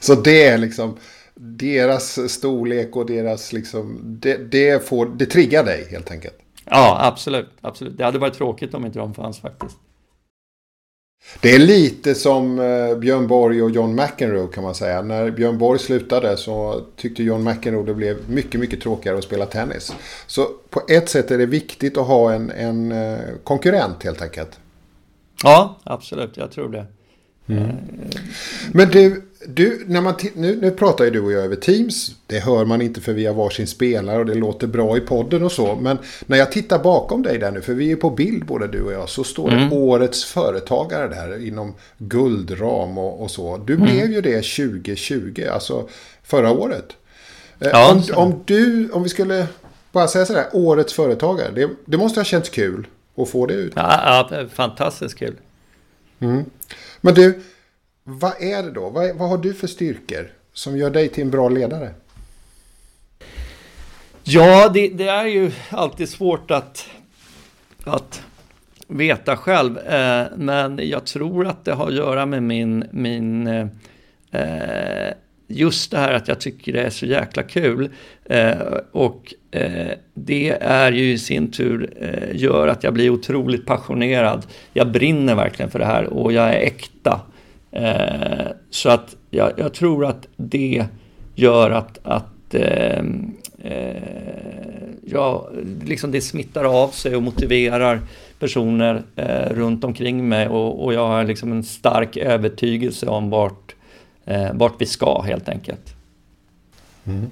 Så 0.00 0.14
det 0.14 0.44
är 0.44 0.58
liksom 0.58 0.96
deras 1.34 2.32
storlek 2.32 2.96
och 2.96 3.06
deras 3.06 3.52
liksom, 3.52 4.00
det, 4.02 4.36
det, 4.36 4.88
får, 4.88 5.06
det 5.06 5.26
triggar 5.26 5.64
dig 5.64 5.88
helt 5.90 6.10
enkelt? 6.10 6.34
Ja, 6.64 6.98
absolut, 7.00 7.48
absolut. 7.60 7.98
Det 7.98 8.04
hade 8.04 8.18
varit 8.18 8.34
tråkigt 8.34 8.74
om 8.74 8.86
inte 8.86 8.98
de 8.98 9.14
fanns 9.14 9.40
faktiskt. 9.40 9.76
Det 11.40 11.54
är 11.54 11.58
lite 11.58 12.14
som 12.14 12.58
eh, 12.58 12.98
Björn 12.98 13.26
Borg 13.26 13.62
och 13.62 13.70
John 13.70 13.94
McEnroe 13.94 14.48
kan 14.52 14.64
man 14.64 14.74
säga. 14.74 15.02
När 15.02 15.30
Björn 15.30 15.58
Borg 15.58 15.78
slutade 15.78 16.36
så 16.36 16.82
tyckte 16.96 17.22
John 17.22 17.44
McEnroe 17.44 17.86
det 17.86 17.94
blev 17.94 18.30
mycket, 18.30 18.60
mycket 18.60 18.80
tråkigare 18.80 19.18
att 19.18 19.24
spela 19.24 19.46
tennis. 19.46 19.92
Så 20.26 20.48
på 20.70 20.82
ett 20.88 21.08
sätt 21.08 21.30
är 21.30 21.38
det 21.38 21.46
viktigt 21.46 21.98
att 21.98 22.06
ha 22.06 22.32
en, 22.32 22.50
en 22.50 22.92
eh, 22.92 23.18
konkurrent 23.44 24.04
helt 24.04 24.22
enkelt. 24.22 24.58
Ja, 25.42 25.78
absolut. 25.84 26.36
Jag 26.36 26.50
tror 26.50 26.68
det. 26.68 26.86
Mm. 27.48 27.76
Men 28.72 28.88
du, 28.88 29.22
du 29.48 29.84
när 29.86 30.00
man 30.00 30.14
nu, 30.34 30.56
nu 30.56 30.70
pratar 30.70 31.04
ju 31.04 31.10
du 31.10 31.20
och 31.20 31.32
jag 31.32 31.44
över 31.44 31.56
Teams. 31.56 32.10
Det 32.26 32.38
hör 32.38 32.64
man 32.64 32.82
inte 32.82 33.00
för 33.00 33.12
vi 33.12 33.26
har 33.26 33.34
varsin 33.34 33.66
spelare 33.66 34.18
och 34.18 34.26
det 34.26 34.34
låter 34.34 34.66
bra 34.66 34.96
i 34.96 35.00
podden 35.00 35.42
och 35.42 35.52
så. 35.52 35.76
Men 35.76 35.98
när 36.26 36.36
jag 36.36 36.52
tittar 36.52 36.78
bakom 36.78 37.22
dig 37.22 37.38
där 37.38 37.50
nu, 37.50 37.60
för 37.62 37.74
vi 37.74 37.92
är 37.92 37.96
på 37.96 38.10
bild 38.10 38.46
både 38.46 38.66
du 38.66 38.82
och 38.82 38.92
jag, 38.92 39.08
så 39.08 39.24
står 39.24 39.50
det 39.50 39.56
mm. 39.56 39.72
årets 39.72 40.24
företagare 40.24 41.08
där 41.08 41.46
inom 41.46 41.74
guldram 41.98 42.98
och, 42.98 43.22
och 43.22 43.30
så. 43.30 43.56
Du 43.56 43.74
mm. 43.74 43.86
blev 43.86 44.10
ju 44.10 44.20
det 44.20 44.42
2020, 44.42 45.46
alltså 45.52 45.88
förra 46.22 46.50
året. 46.50 46.96
Eh, 47.60 47.68
ja, 47.68 47.92
om, 47.92 48.02
om, 48.14 48.42
du, 48.44 48.90
om 48.90 49.02
vi 49.02 49.08
skulle 49.08 49.46
bara 49.92 50.08
säga 50.08 50.26
sådär, 50.26 50.46
årets 50.52 50.92
företagare. 50.92 51.50
Det, 51.54 51.70
det 51.84 51.96
måste 51.96 52.20
ha 52.20 52.24
känts 52.24 52.48
kul 52.48 52.86
att 53.16 53.28
få 53.28 53.46
det 53.46 53.54
ut. 53.54 53.72
Ja, 53.76 54.28
ja 54.30 54.46
fantastiskt 54.54 55.18
kul. 55.18 55.36
Mm. 56.20 56.44
Men 57.00 57.14
du, 57.14 57.42
vad 58.08 58.42
är 58.42 58.62
det 58.62 58.70
då? 58.70 58.90
Vad, 58.90 59.16
vad 59.16 59.28
har 59.28 59.38
du 59.38 59.54
för 59.54 59.66
styrkor 59.66 60.30
som 60.52 60.78
gör 60.78 60.90
dig 60.90 61.08
till 61.08 61.22
en 61.22 61.30
bra 61.30 61.48
ledare? 61.48 61.90
Ja, 64.24 64.68
det, 64.68 64.88
det 64.88 65.08
är 65.08 65.26
ju 65.26 65.52
alltid 65.70 66.08
svårt 66.08 66.50
att, 66.50 66.88
att 67.84 68.22
veta 68.88 69.36
själv. 69.36 69.78
Eh, 69.78 70.26
men 70.36 70.80
jag 70.82 71.04
tror 71.04 71.46
att 71.46 71.64
det 71.64 71.72
har 71.72 71.88
att 71.88 71.94
göra 71.94 72.26
med 72.26 72.42
min, 72.42 72.84
min 72.90 73.46
eh, 73.46 73.66
eh, 74.30 75.14
just 75.46 75.90
det 75.90 75.98
här 75.98 76.12
att 76.12 76.28
jag 76.28 76.40
tycker 76.40 76.72
det 76.72 76.82
är 76.82 76.90
så 76.90 77.06
jäkla 77.06 77.42
kul. 77.42 77.90
Eh, 78.24 78.56
och 78.92 79.34
eh, 79.50 79.92
det 80.14 80.50
är 80.60 80.92
ju 80.92 81.12
i 81.12 81.18
sin 81.18 81.50
tur 81.50 81.92
eh, 82.00 82.36
gör 82.40 82.68
att 82.68 82.84
jag 82.84 82.94
blir 82.94 83.10
otroligt 83.10 83.66
passionerad. 83.66 84.46
Jag 84.72 84.92
brinner 84.92 85.34
verkligen 85.34 85.70
för 85.70 85.78
det 85.78 85.86
här 85.86 86.04
och 86.04 86.32
jag 86.32 86.48
är 86.48 86.60
äkta. 86.60 87.20
Eh, 87.72 88.46
så 88.70 88.88
att 88.88 89.16
jag, 89.30 89.52
jag, 89.56 89.74
tror 89.74 90.06
att 90.06 90.26
det 90.36 90.86
gör 91.34 91.70
att, 91.70 91.98
att 92.02 92.54
eh, 92.54 93.04
eh, 93.62 93.96
ja, 95.04 95.50
liksom 95.84 96.10
det 96.10 96.20
smittar 96.20 96.64
av 96.64 96.88
sig 96.88 97.16
och 97.16 97.22
motiverar 97.22 98.00
personer 98.38 99.02
eh, 99.16 99.54
runt 99.54 99.84
omkring 99.84 100.28
mig 100.28 100.48
och, 100.48 100.84
och 100.84 100.94
jag 100.94 101.06
har 101.06 101.24
liksom 101.24 101.52
en 101.52 101.64
stark 101.64 102.16
övertygelse 102.16 103.06
om 103.06 103.30
vart 103.30 103.74
eh, 104.24 104.52
vart 104.52 104.80
vi 104.80 104.86
ska 104.86 105.22
helt 105.22 105.48
enkelt. 105.48 105.94
Mm. 107.06 107.30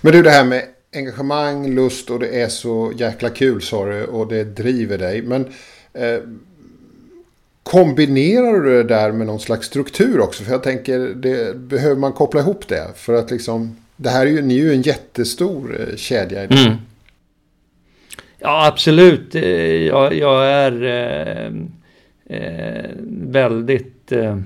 Men 0.00 0.12
du 0.12 0.22
det 0.22 0.30
här 0.30 0.44
med 0.44 0.64
engagemang, 0.94 1.74
lust 1.74 2.10
och 2.10 2.20
det 2.20 2.40
är 2.42 2.48
så 2.48 2.92
jäkla 2.96 3.30
kul 3.30 3.62
sa 3.62 3.84
du 3.84 4.04
och 4.04 4.28
det 4.28 4.44
driver 4.44 4.98
dig. 4.98 5.22
Men 5.22 5.46
eh, 5.92 6.18
kombinerar 7.62 8.60
du 8.60 8.82
det 8.82 8.94
där 8.94 9.12
med 9.12 9.26
någon 9.26 9.40
slags 9.40 9.66
struktur 9.66 10.20
också? 10.20 10.44
För 10.44 10.52
jag 10.52 10.62
tänker, 10.62 10.98
det, 10.98 11.56
behöver 11.56 11.96
man 11.96 12.12
koppla 12.12 12.40
ihop 12.40 12.68
det? 12.68 12.86
För 12.96 13.14
att 13.14 13.30
liksom, 13.30 13.76
det 13.96 14.08
här 14.08 14.26
är 14.26 14.30
ju, 14.30 14.42
ni 14.42 14.58
är 14.58 14.62
ju 14.62 14.72
en 14.72 14.82
jättestor 14.82 15.80
eh, 15.80 15.96
kedja. 15.96 16.44
Mm. 16.44 16.76
Ja, 18.38 18.66
absolut. 18.66 19.34
Eh, 19.34 19.42
jag, 19.86 20.14
jag 20.14 20.46
är 20.46 20.82
eh, 20.84 21.52
eh, 22.36 22.90
väldigt 23.08 24.12
eh, 24.12 24.38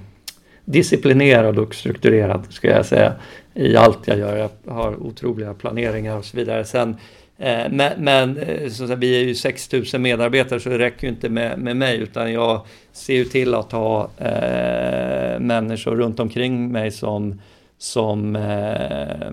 disciplinerad 0.65 1.59
och 1.59 1.75
strukturerad, 1.75 2.47
ska 2.51 2.69
jag 2.69 2.87
säga, 2.87 3.13
i 3.55 3.77
allt 3.77 3.99
jag 4.05 4.19
gör. 4.19 4.37
Jag 4.37 4.73
har 4.73 5.03
otroliga 5.03 5.55
planeringar 5.55 6.17
och 6.17 6.25
så 6.25 6.37
vidare. 6.37 6.65
Sen, 6.65 6.91
eh, 6.91 6.97
Eh, 7.39 7.71
men, 7.71 7.93
men 7.99 8.39
eh, 8.39 8.69
så 8.69 8.93
att 8.93 8.99
vi 8.99 9.21
är 9.21 9.25
ju 9.25 9.35
6000 9.35 10.03
medarbetare 10.03 10.61
så 10.61 10.69
det 10.69 10.79
räcker 10.79 11.03
ju 11.03 11.09
inte 11.09 11.29
med, 11.29 11.59
med 11.59 11.77
mig 11.77 11.99
utan 11.99 12.33
jag 12.33 12.67
ser 12.93 13.15
ju 13.15 13.25
till 13.25 13.55
att 13.55 13.73
ha 13.73 14.11
eh, 14.19 15.41
människor 15.41 15.97
runt 15.97 16.21
omkring 16.21 16.73
mig 16.73 16.91
som 16.91 17.41
som, 17.79 18.37
eh, 18.37 19.33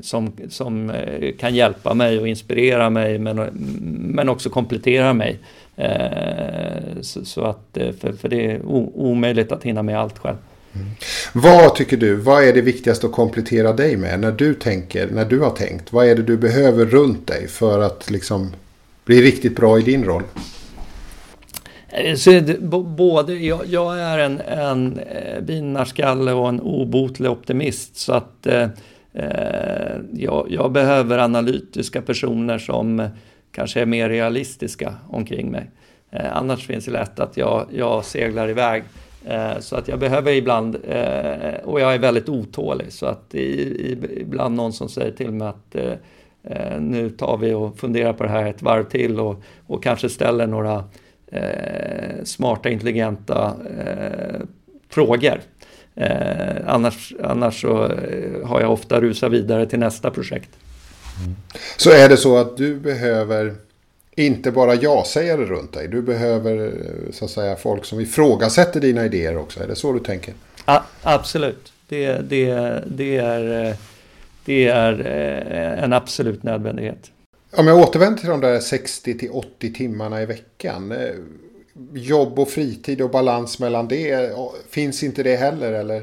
som, 0.00 0.32
som 0.48 0.90
eh, 0.90 1.36
kan 1.38 1.54
hjälpa 1.54 1.94
mig 1.94 2.18
och 2.18 2.28
inspirera 2.28 2.90
mig 2.90 3.18
men, 3.18 3.36
men 4.14 4.28
också 4.28 4.50
komplettera 4.50 5.14
mig. 5.14 5.38
Eh, 5.76 7.00
så, 7.00 7.24
så, 7.24 7.44
att, 7.44 7.78
för, 8.00 8.12
för 8.12 8.28
det 8.28 8.50
är 8.50 8.60
omöjligt 8.94 9.52
att 9.52 9.62
hinna 9.62 9.82
med 9.82 9.98
allt 9.98 10.18
själv. 10.18 10.36
Mm. 10.74 10.86
Vad 11.36 11.74
tycker 11.74 11.96
du, 11.96 12.14
vad 12.14 12.44
är 12.44 12.52
det 12.52 12.60
viktigaste 12.60 13.06
att 13.06 13.12
komplettera 13.12 13.72
dig 13.72 13.96
med 13.96 14.20
när 14.20 14.32
du 14.32 14.54
tänker, 14.54 15.10
när 15.10 15.24
du 15.24 15.40
har 15.40 15.50
tänkt? 15.50 15.92
Vad 15.92 16.06
är 16.06 16.16
det 16.16 16.22
du 16.22 16.36
behöver 16.36 16.86
runt 16.86 17.26
dig 17.26 17.48
för 17.48 17.80
att 17.80 18.10
liksom 18.10 18.52
bli 19.04 19.22
riktigt 19.22 19.56
bra 19.56 19.78
i 19.78 19.82
din 19.82 20.04
roll? 20.04 20.22
Eh, 21.88 22.14
så 22.14 22.30
det, 22.30 22.60
både, 22.96 23.34
jag, 23.34 23.60
jag, 23.66 23.98
är 23.98 24.18
en, 24.18 24.40
en 24.40 24.98
eh, 24.98 25.40
vinnarskalle 25.40 26.32
och 26.32 26.48
en 26.48 26.60
obotlig 26.60 27.30
optimist 27.30 27.96
så 27.96 28.12
att 28.12 28.46
eh, 28.46 28.68
eh, 29.12 29.96
jag, 30.12 30.46
jag, 30.50 30.72
behöver 30.72 31.18
analytiska 31.18 32.02
personer 32.02 32.58
som 32.58 33.08
kanske 33.52 33.80
är 33.80 33.86
mer 33.86 34.08
realistiska 34.08 34.94
omkring 35.08 35.50
mig. 35.50 35.70
Eh, 36.10 36.36
annars 36.36 36.66
finns 36.66 36.84
det 36.84 36.90
lätt 36.90 37.20
att 37.20 37.36
jag, 37.36 37.66
jag 37.72 38.04
seglar 38.04 38.50
iväg. 38.50 38.82
Eh, 38.82 39.03
Eh, 39.26 39.60
så 39.60 39.76
att 39.76 39.88
jag 39.88 39.98
behöver 39.98 40.32
ibland, 40.32 40.76
eh, 40.88 41.54
och 41.64 41.80
jag 41.80 41.94
är 41.94 41.98
väldigt 41.98 42.28
otålig, 42.28 42.92
så 42.92 43.06
att 43.06 43.34
ibland 43.34 44.56
någon 44.56 44.72
som 44.72 44.88
säger 44.88 45.12
till 45.12 45.30
mig 45.30 45.48
att 45.48 45.74
eh, 45.74 46.80
nu 46.80 47.10
tar 47.10 47.36
vi 47.36 47.52
och 47.52 47.78
funderar 47.78 48.12
på 48.12 48.22
det 48.22 48.30
här 48.30 48.46
ett 48.46 48.62
varv 48.62 48.84
till 48.84 49.20
och, 49.20 49.42
och 49.66 49.82
kanske 49.82 50.08
ställer 50.08 50.46
några 50.46 50.84
eh, 51.26 52.24
smarta, 52.24 52.68
intelligenta 52.68 53.54
frågor. 54.88 55.40
annars, 56.66 57.14
annars 57.22 57.60
så 57.60 57.90
har 58.44 58.60
jag 58.60 58.72
ofta 58.72 59.00
rusat 59.00 59.32
vidare 59.32 59.66
till 59.66 59.78
nästa 59.78 60.10
projekt. 60.10 60.50
Mm. 61.24 61.36
Så 61.76 61.90
är 61.90 62.08
det 62.08 62.16
så 62.16 62.36
att 62.36 62.56
du 62.56 62.74
behöver 62.74 63.54
inte 64.16 64.50
bara 64.50 64.74
ja-sägare 64.74 65.44
runt 65.44 65.72
dig. 65.72 65.88
Du 65.88 66.02
behöver 66.02 66.82
så 67.12 67.24
att 67.24 67.30
säga 67.30 67.56
folk 67.56 67.84
som 67.84 68.00
ifrågasätter 68.00 68.80
dina 68.80 69.04
idéer 69.04 69.36
också. 69.36 69.62
Är 69.62 69.66
det 69.68 69.76
så 69.76 69.92
du 69.92 70.00
tänker? 70.00 70.34
Ja, 70.66 70.84
absolut. 71.02 71.72
det, 71.88 72.12
det, 72.12 72.48
det, 72.86 73.16
är, 73.16 73.76
det 74.44 74.66
är 74.66 74.92
en 75.84 75.92
absolut 75.92 76.42
nödvändighet. 76.42 77.10
Om 77.56 77.66
jag 77.66 77.78
återvänder 77.78 78.20
till 78.20 78.28
de 78.28 78.40
där 78.40 78.60
60 78.60 79.18
till 79.18 79.30
80 79.30 79.72
timmarna 79.72 80.22
i 80.22 80.26
veckan. 80.26 80.94
Jobb 81.92 82.38
och 82.38 82.48
fritid 82.48 83.00
och 83.00 83.10
balans 83.10 83.58
mellan 83.58 83.88
det. 83.88 84.32
Finns 84.70 85.02
inte 85.02 85.22
det 85.22 85.36
heller 85.36 85.72
eller? 85.72 86.02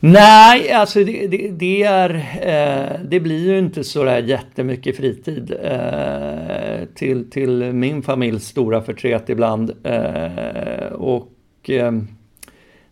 Nej, 0.00 0.72
alltså 0.72 1.04
det, 1.04 1.26
det, 1.26 1.50
det 1.50 1.82
är, 1.82 2.14
eh, 2.42 3.00
det 3.04 3.20
blir 3.20 3.46
ju 3.46 3.58
inte 3.58 3.84
så 3.84 4.04
där 4.04 4.22
jättemycket 4.22 4.96
fritid 4.96 5.54
eh, 5.62 6.84
till, 6.94 7.30
till 7.30 7.72
min 7.72 8.02
familjs 8.02 8.46
stora 8.46 8.82
förtret 8.82 9.28
ibland. 9.28 9.72
Eh, 9.82 10.92
och 10.92 11.30
eh, 11.68 11.92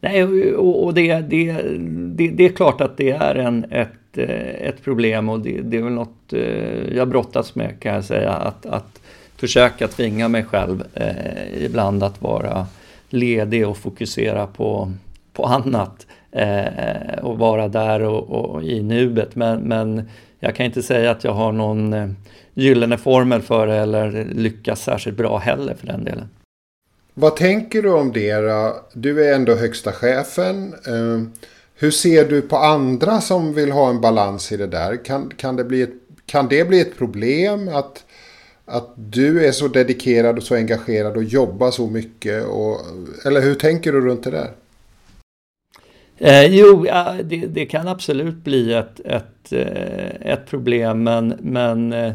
nej, 0.00 0.24
och, 0.54 0.84
och 0.84 0.94
det, 0.94 1.20
det, 1.20 1.52
det, 1.88 2.28
det, 2.28 2.44
är 2.44 2.48
klart 2.48 2.80
att 2.80 2.96
det 2.96 3.10
är 3.10 3.34
en, 3.34 3.64
ett, 3.70 4.18
eh, 4.18 4.68
ett 4.68 4.84
problem 4.84 5.28
och 5.28 5.40
det, 5.40 5.60
det 5.60 5.76
är 5.76 5.82
väl 5.82 5.92
något 5.92 6.32
eh, 6.32 6.96
jag 6.96 7.08
brottas 7.08 7.54
med 7.54 7.80
kan 7.80 7.94
jag 7.94 8.04
säga. 8.04 8.32
Att, 8.32 8.66
att 8.66 9.00
försöka 9.36 9.88
tvinga 9.88 10.28
mig 10.28 10.44
själv 10.44 10.84
eh, 10.94 11.64
ibland 11.64 12.02
att 12.02 12.22
vara 12.22 12.66
ledig 13.08 13.68
och 13.68 13.76
fokusera 13.76 14.46
på, 14.46 14.92
på 15.32 15.44
annat 15.44 16.06
eh, 16.36 17.18
och 17.22 17.38
vara 17.38 17.68
där 17.68 18.02
och, 18.02 18.30
och, 18.30 18.64
i 18.64 18.82
nuet. 18.82 19.36
Men, 19.36 19.60
men 19.60 20.08
jag 20.40 20.54
kan 20.54 20.66
inte 20.66 20.82
säga 20.82 21.10
att 21.10 21.24
jag 21.24 21.32
har 21.32 21.52
någon 21.52 21.92
eh, 21.92 22.08
gyllene 22.54 22.98
formel 22.98 23.42
för 23.42 23.66
det 23.66 23.76
eller 23.76 24.24
lyckas 24.24 24.82
särskilt 24.82 25.16
bra 25.16 25.38
heller 25.38 25.74
för 25.74 25.86
den 25.86 26.04
delen. 26.04 26.28
Vad 27.14 27.36
tänker 27.36 27.82
du 27.82 27.92
om 27.92 28.12
det 28.12 28.34
då? 28.34 28.76
Du 28.92 29.24
är 29.24 29.34
ändå 29.34 29.54
högsta 29.54 29.92
chefen. 29.92 30.74
Eh, 30.86 31.42
hur 31.78 31.90
ser 31.90 32.24
du 32.24 32.42
på 32.42 32.56
andra 32.56 33.20
som 33.20 33.54
vill 33.54 33.72
ha 33.72 33.90
en 33.90 34.00
balans 34.00 34.52
i 34.52 34.56
det 34.56 34.66
där? 34.66 35.04
Kan, 35.04 35.32
kan, 35.36 35.56
det, 35.56 35.64
bli 35.64 35.82
ett, 35.82 35.94
kan 36.26 36.48
det 36.48 36.68
bli 36.68 36.80
ett 36.80 36.98
problem 36.98 37.68
att, 37.68 38.04
att 38.64 38.92
du 38.94 39.46
är 39.46 39.52
så 39.52 39.68
dedikerad 39.68 40.36
och 40.36 40.42
så 40.42 40.54
engagerad 40.54 41.16
och 41.16 41.24
jobbar 41.24 41.70
så 41.70 41.86
mycket? 41.86 42.44
Och, 42.44 42.80
eller 43.24 43.40
hur 43.40 43.54
tänker 43.54 43.92
du 43.92 44.00
runt 44.00 44.24
det 44.24 44.30
där? 44.30 44.50
Eh, 46.18 46.46
jo, 46.46 46.86
ja, 46.86 47.16
det, 47.24 47.46
det, 47.46 47.66
kan 47.66 47.88
absolut 47.88 48.34
bli 48.34 48.72
ett, 48.72 49.00
ett, 49.00 49.52
eh, 49.52 50.32
ett 50.32 50.46
problem 50.46 51.02
men, 51.02 51.34
men 51.40 51.92
eh, 51.92 52.12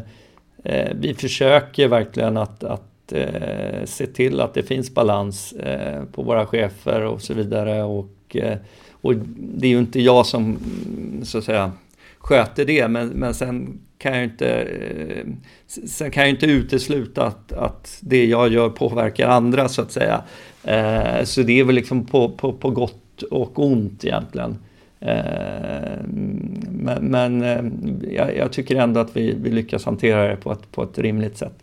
eh, 0.64 0.92
vi 1.00 1.14
försöker 1.14 1.88
verkligen 1.88 2.36
att, 2.36 2.64
att 2.64 3.12
eh, 3.12 3.84
se 3.84 4.06
till 4.06 4.40
att 4.40 4.54
det 4.54 4.62
finns 4.62 4.94
balans 4.94 5.52
eh, 5.52 6.04
på 6.04 6.22
våra 6.22 6.46
chefer 6.46 7.04
och 7.04 7.22
så 7.22 7.34
vidare. 7.34 7.82
Och, 7.82 8.36
eh, 8.36 8.56
och 8.92 9.14
det 9.36 9.66
är 9.66 9.70
ju 9.70 9.78
inte 9.78 10.00
jag 10.00 10.26
som 10.26 10.58
så 11.22 11.38
att 11.38 11.44
säga 11.44 11.72
sköter 12.18 12.64
det 12.64 12.88
men, 12.88 13.08
men 13.08 13.34
sen 13.34 13.80
kan 13.98 14.14
jag 14.14 14.24
inte, 14.24 14.48
eh, 14.48 15.26
sen 15.86 16.10
kan 16.10 16.22
jag 16.22 16.30
inte 16.30 16.46
utesluta 16.46 17.26
att, 17.26 17.52
att 17.52 17.98
det 18.00 18.26
jag 18.26 18.52
gör 18.52 18.68
påverkar 18.68 19.28
andra 19.28 19.68
så 19.68 19.82
att 19.82 19.92
säga. 19.92 20.22
Så 21.24 21.42
det 21.42 21.60
är 21.60 21.64
väl 21.64 21.74
liksom 21.74 22.06
på, 22.06 22.28
på, 22.28 22.52
på 22.52 22.70
gott 22.70 23.02
och 23.22 23.58
ont 23.58 24.04
egentligen. 24.04 24.58
Eh, 25.00 26.00
men, 26.70 27.10
men 27.10 27.42
eh, 27.42 27.64
jag, 28.14 28.36
jag, 28.36 28.52
tycker 28.52 28.76
ändå 28.76 29.00
att 29.00 29.16
vi, 29.16 29.34
vi 29.42 29.50
lyckas 29.50 29.84
hantera 29.84 30.28
det 30.28 30.36
på 30.36 30.52
ett, 30.52 30.72
på 30.72 30.82
ett 30.82 30.98
rimligt 30.98 31.38
sätt. 31.38 31.54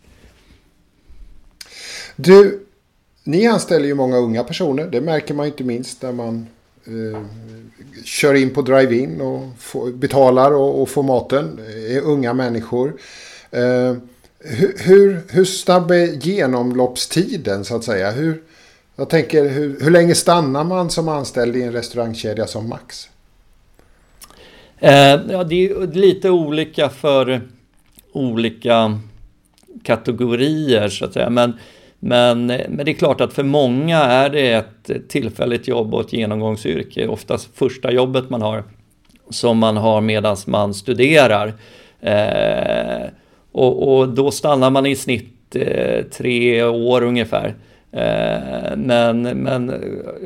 Du, 2.16 2.66
ni 3.24 3.46
anställer 3.46 3.86
ju 3.86 3.94
många 3.94 4.16
unga 4.16 4.44
personer. 4.44 4.86
Det 4.86 5.00
märker 5.00 5.34
man 5.34 5.46
inte 5.46 5.64
minst 5.64 6.02
när 6.02 6.12
man 6.12 6.46
eh, 6.84 7.22
kör 8.04 8.34
in 8.34 8.50
på 8.50 8.62
drive-in 8.62 9.20
och 9.20 9.42
får, 9.58 9.92
betalar 9.92 10.52
och, 10.52 10.82
och, 10.82 10.88
får 10.88 11.02
maten. 11.02 11.56
Det 11.56 11.96
är 11.96 12.00
unga 12.00 12.34
människor. 12.34 12.94
Eh, 13.50 13.94
hur, 14.38 14.74
hur, 14.78 15.20
hur 15.28 15.44
snabb 15.44 15.90
är 15.90 16.06
genomloppstiden 16.06 17.64
så 17.64 17.76
att 17.76 17.84
säga? 17.84 18.10
Hur, 18.10 18.42
jag 18.96 19.10
tänker, 19.10 19.48
hur, 19.48 19.80
hur 19.80 19.90
länge 19.90 20.14
stannar 20.14 20.64
man 20.64 20.90
som 20.90 21.08
anställd 21.08 21.56
i 21.56 21.62
en 21.62 21.72
restaurangkedja 21.72 22.46
som 22.46 22.68
Max? 22.68 23.08
Eh, 24.78 25.20
ja, 25.30 25.44
det 25.44 25.70
är 25.70 25.86
lite 25.86 26.30
olika 26.30 26.88
för 26.88 27.40
olika 28.12 28.98
kategorier 29.82 30.88
så 30.88 31.04
att 31.04 31.12
säga. 31.12 31.30
Men, 31.30 31.52
men, 31.98 32.46
men 32.46 32.84
det 32.84 32.90
är 32.90 32.94
klart 32.94 33.20
att 33.20 33.32
för 33.32 33.42
många 33.42 33.98
är 33.98 34.30
det 34.30 34.52
ett 34.52 35.08
tillfälligt 35.08 35.68
jobb 35.68 35.94
och 35.94 36.00
ett 36.00 36.12
genomgångsyrke. 36.12 37.08
Oftast 37.08 37.48
första 37.54 37.92
jobbet 37.92 38.30
man 38.30 38.42
har 38.42 38.64
som 39.30 39.58
man 39.58 39.76
har 39.76 40.00
medan 40.00 40.36
man 40.46 40.74
studerar. 40.74 41.54
Eh, 42.00 43.08
och, 43.52 43.98
och, 43.98 44.08
då 44.08 44.30
stannar 44.30 44.70
man 44.70 44.86
i 44.86 44.96
snitt 44.96 45.56
eh, 45.56 46.04
tre 46.04 46.64
år 46.64 47.02
ungefär. 47.02 47.54
Eh, 47.92 48.76
men, 48.76 49.22
men 49.22 49.72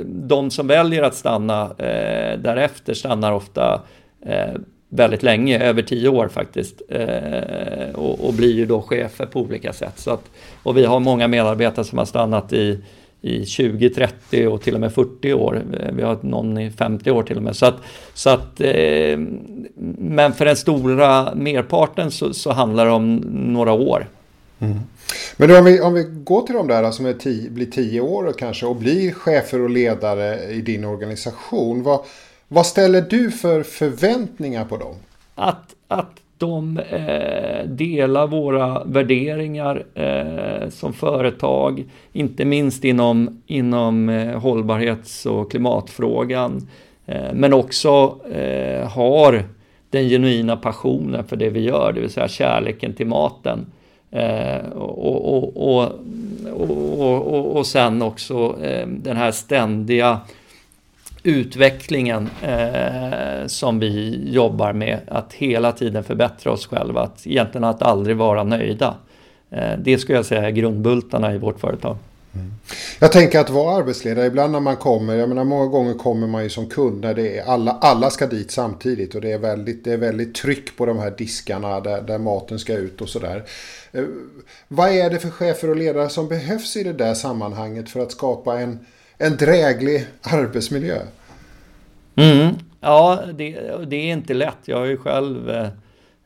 de 0.06 0.50
som 0.50 0.66
väljer 0.66 1.02
att 1.02 1.14
stanna 1.14 1.62
eh, 1.62 2.38
därefter 2.38 2.94
stannar 2.94 3.32
ofta 3.32 3.82
eh, 4.26 4.54
väldigt 4.88 5.22
länge, 5.22 5.58
över 5.64 5.82
tio 5.82 6.08
år 6.08 6.28
faktiskt. 6.28 6.82
och, 7.94 8.26
och, 8.26 8.34
blir 8.34 8.54
ju 8.54 8.66
då 8.66 8.82
chefer 8.82 9.26
på 9.26 9.40
olika 9.40 9.72
sätt. 9.72 9.98
Så 9.98 10.10
att, 10.10 10.30
och 10.62 10.76
vi 10.76 10.84
har 10.84 11.00
många 11.00 11.28
medarbetare 11.28 11.84
som 11.84 11.98
har 11.98 12.04
stannat 12.04 12.52
i, 12.52 12.78
i 13.20 13.46
20, 13.46 13.90
30 13.90 14.46
och 14.46 14.62
till 14.62 14.74
och 14.74 14.80
med 14.80 14.92
40 14.92 15.32
år. 15.32 15.62
Vi 15.92 16.02
har 16.02 16.18
någon 16.20 16.58
i 16.58 16.70
50 16.70 17.10
år 17.10 17.22
till 17.22 17.36
och 17.36 17.42
med. 17.42 17.56
Så 17.56 17.66
att, 17.66 17.76
så 18.14 18.30
att, 18.30 18.60
men 19.98 20.32
för 20.32 20.44
den 20.44 20.56
stora 20.56 21.34
merparten 21.34 22.10
så, 22.10 22.34
så 22.34 22.52
handlar 22.52 22.86
det 22.86 22.92
om 22.92 23.16
några 23.32 23.72
år. 23.72 24.06
Mm. 24.58 24.78
Men 25.36 25.50
om 25.50 25.64
vi, 25.64 25.80
om 25.80 25.94
vi 25.94 26.02
går 26.02 26.42
till 26.42 26.54
de 26.54 26.68
där 26.68 26.90
som 26.90 27.06
är 27.06 27.12
tio, 27.12 27.50
blir 27.50 27.66
tio 27.66 28.00
år 28.00 28.26
och 28.26 28.38
kanske 28.38 28.66
och 28.66 28.76
blir 28.76 29.12
chefer 29.12 29.60
och 29.60 29.70
ledare 29.70 30.50
i 30.50 30.60
din 30.60 30.84
organisation. 30.84 31.82
Vad, 31.82 32.00
vad 32.48 32.66
ställer 32.66 33.00
du 33.00 33.30
för 33.30 33.62
förväntningar 33.62 34.64
på 34.64 34.76
dem? 34.76 34.94
Att, 35.34 35.74
att 35.88 36.20
de 36.38 36.78
eh, 36.78 37.68
delar 37.68 38.26
våra 38.26 38.84
värderingar 38.84 39.84
eh, 39.94 40.68
som 40.68 40.92
företag, 40.92 41.84
inte 42.12 42.44
minst 42.44 42.84
inom, 42.84 43.42
inom 43.46 44.08
eh, 44.08 44.40
hållbarhets 44.40 45.26
och 45.26 45.50
klimatfrågan, 45.50 46.68
eh, 47.06 47.32
men 47.34 47.52
också 47.52 48.18
eh, 48.32 48.88
har 48.88 49.44
den 49.90 50.08
genuina 50.08 50.56
passionen 50.56 51.24
för 51.24 51.36
det 51.36 51.50
vi 51.50 51.60
gör, 51.60 51.92
det 51.92 52.00
vill 52.00 52.10
säga 52.10 52.28
kärleken 52.28 52.92
till 52.92 53.06
maten. 53.06 53.66
Eh, 54.14 54.66
och, 54.72 55.56
och, 55.56 55.92
och, 56.50 57.56
och, 57.56 57.66
sen 57.66 58.02
också 58.02 58.56
eh, 58.62 58.86
den 58.86 59.16
här 59.16 59.30
ständiga 59.30 60.20
utvecklingen 61.22 62.30
eh, 62.42 63.46
som 63.46 63.78
vi 63.78 64.22
jobbar 64.32 64.72
med, 64.72 64.98
att 65.08 65.32
hela 65.32 65.72
tiden 65.72 66.04
förbättra 66.04 66.52
oss 66.52 66.66
själva, 66.66 67.02
att 67.02 67.26
egentligen 67.26 67.64
att 67.64 67.82
aldrig 67.82 68.16
vara 68.16 68.42
nöjda. 68.42 68.94
Eh, 69.50 69.78
det 69.78 69.98
skulle 69.98 70.18
jag 70.18 70.26
säga 70.26 70.46
är 70.46 70.50
grundbultarna 70.50 71.34
i 71.34 71.38
vårt 71.38 71.60
företag. 71.60 71.96
Mm. 72.34 72.52
Jag 72.98 73.12
tänker 73.12 73.40
att 73.40 73.50
vara 73.50 73.76
arbetsledare, 73.76 74.26
ibland 74.26 74.52
när 74.52 74.60
man 74.60 74.76
kommer, 74.76 75.14
jag 75.14 75.28
menar 75.28 75.44
många 75.44 75.66
gånger 75.66 75.94
kommer 75.94 76.26
man 76.26 76.42
ju 76.42 76.50
som 76.50 76.68
kund 76.68 77.00
när 77.00 77.14
det 77.14 77.38
är 77.38 77.44
alla, 77.44 77.72
alla 77.72 78.10
ska 78.10 78.26
dit 78.26 78.50
samtidigt 78.50 79.14
och 79.14 79.20
det 79.20 79.32
är 79.32 79.38
väldigt, 79.38 79.84
det 79.84 79.92
är 79.92 79.96
väldigt 79.96 80.34
tryck 80.34 80.76
på 80.76 80.86
de 80.86 80.98
här 80.98 81.10
diskarna 81.18 81.80
där, 81.80 82.02
där 82.02 82.18
maten 82.18 82.58
ska 82.58 82.74
ut 82.74 83.00
och 83.00 83.08
sådär. 83.08 83.44
Eh, 83.92 84.04
vad 84.68 84.90
är 84.90 85.10
det 85.10 85.18
för 85.18 85.30
chefer 85.30 85.70
och 85.70 85.76
ledare 85.76 86.08
som 86.08 86.28
behövs 86.28 86.76
i 86.76 86.82
det 86.82 86.92
där 86.92 87.14
sammanhanget 87.14 87.90
för 87.90 88.00
att 88.00 88.12
skapa 88.12 88.60
en, 88.60 88.86
en 89.18 89.36
dräglig 89.36 90.06
arbetsmiljö? 90.22 90.98
Mm. 92.16 92.54
Ja, 92.80 93.22
det, 93.34 93.50
det, 93.86 93.96
är 93.96 94.12
inte 94.12 94.34
lätt. 94.34 94.58
Jag 94.64 94.76
har 94.76 94.84
ju 94.84 94.96
själv 94.96 95.50
eh, 95.50 95.68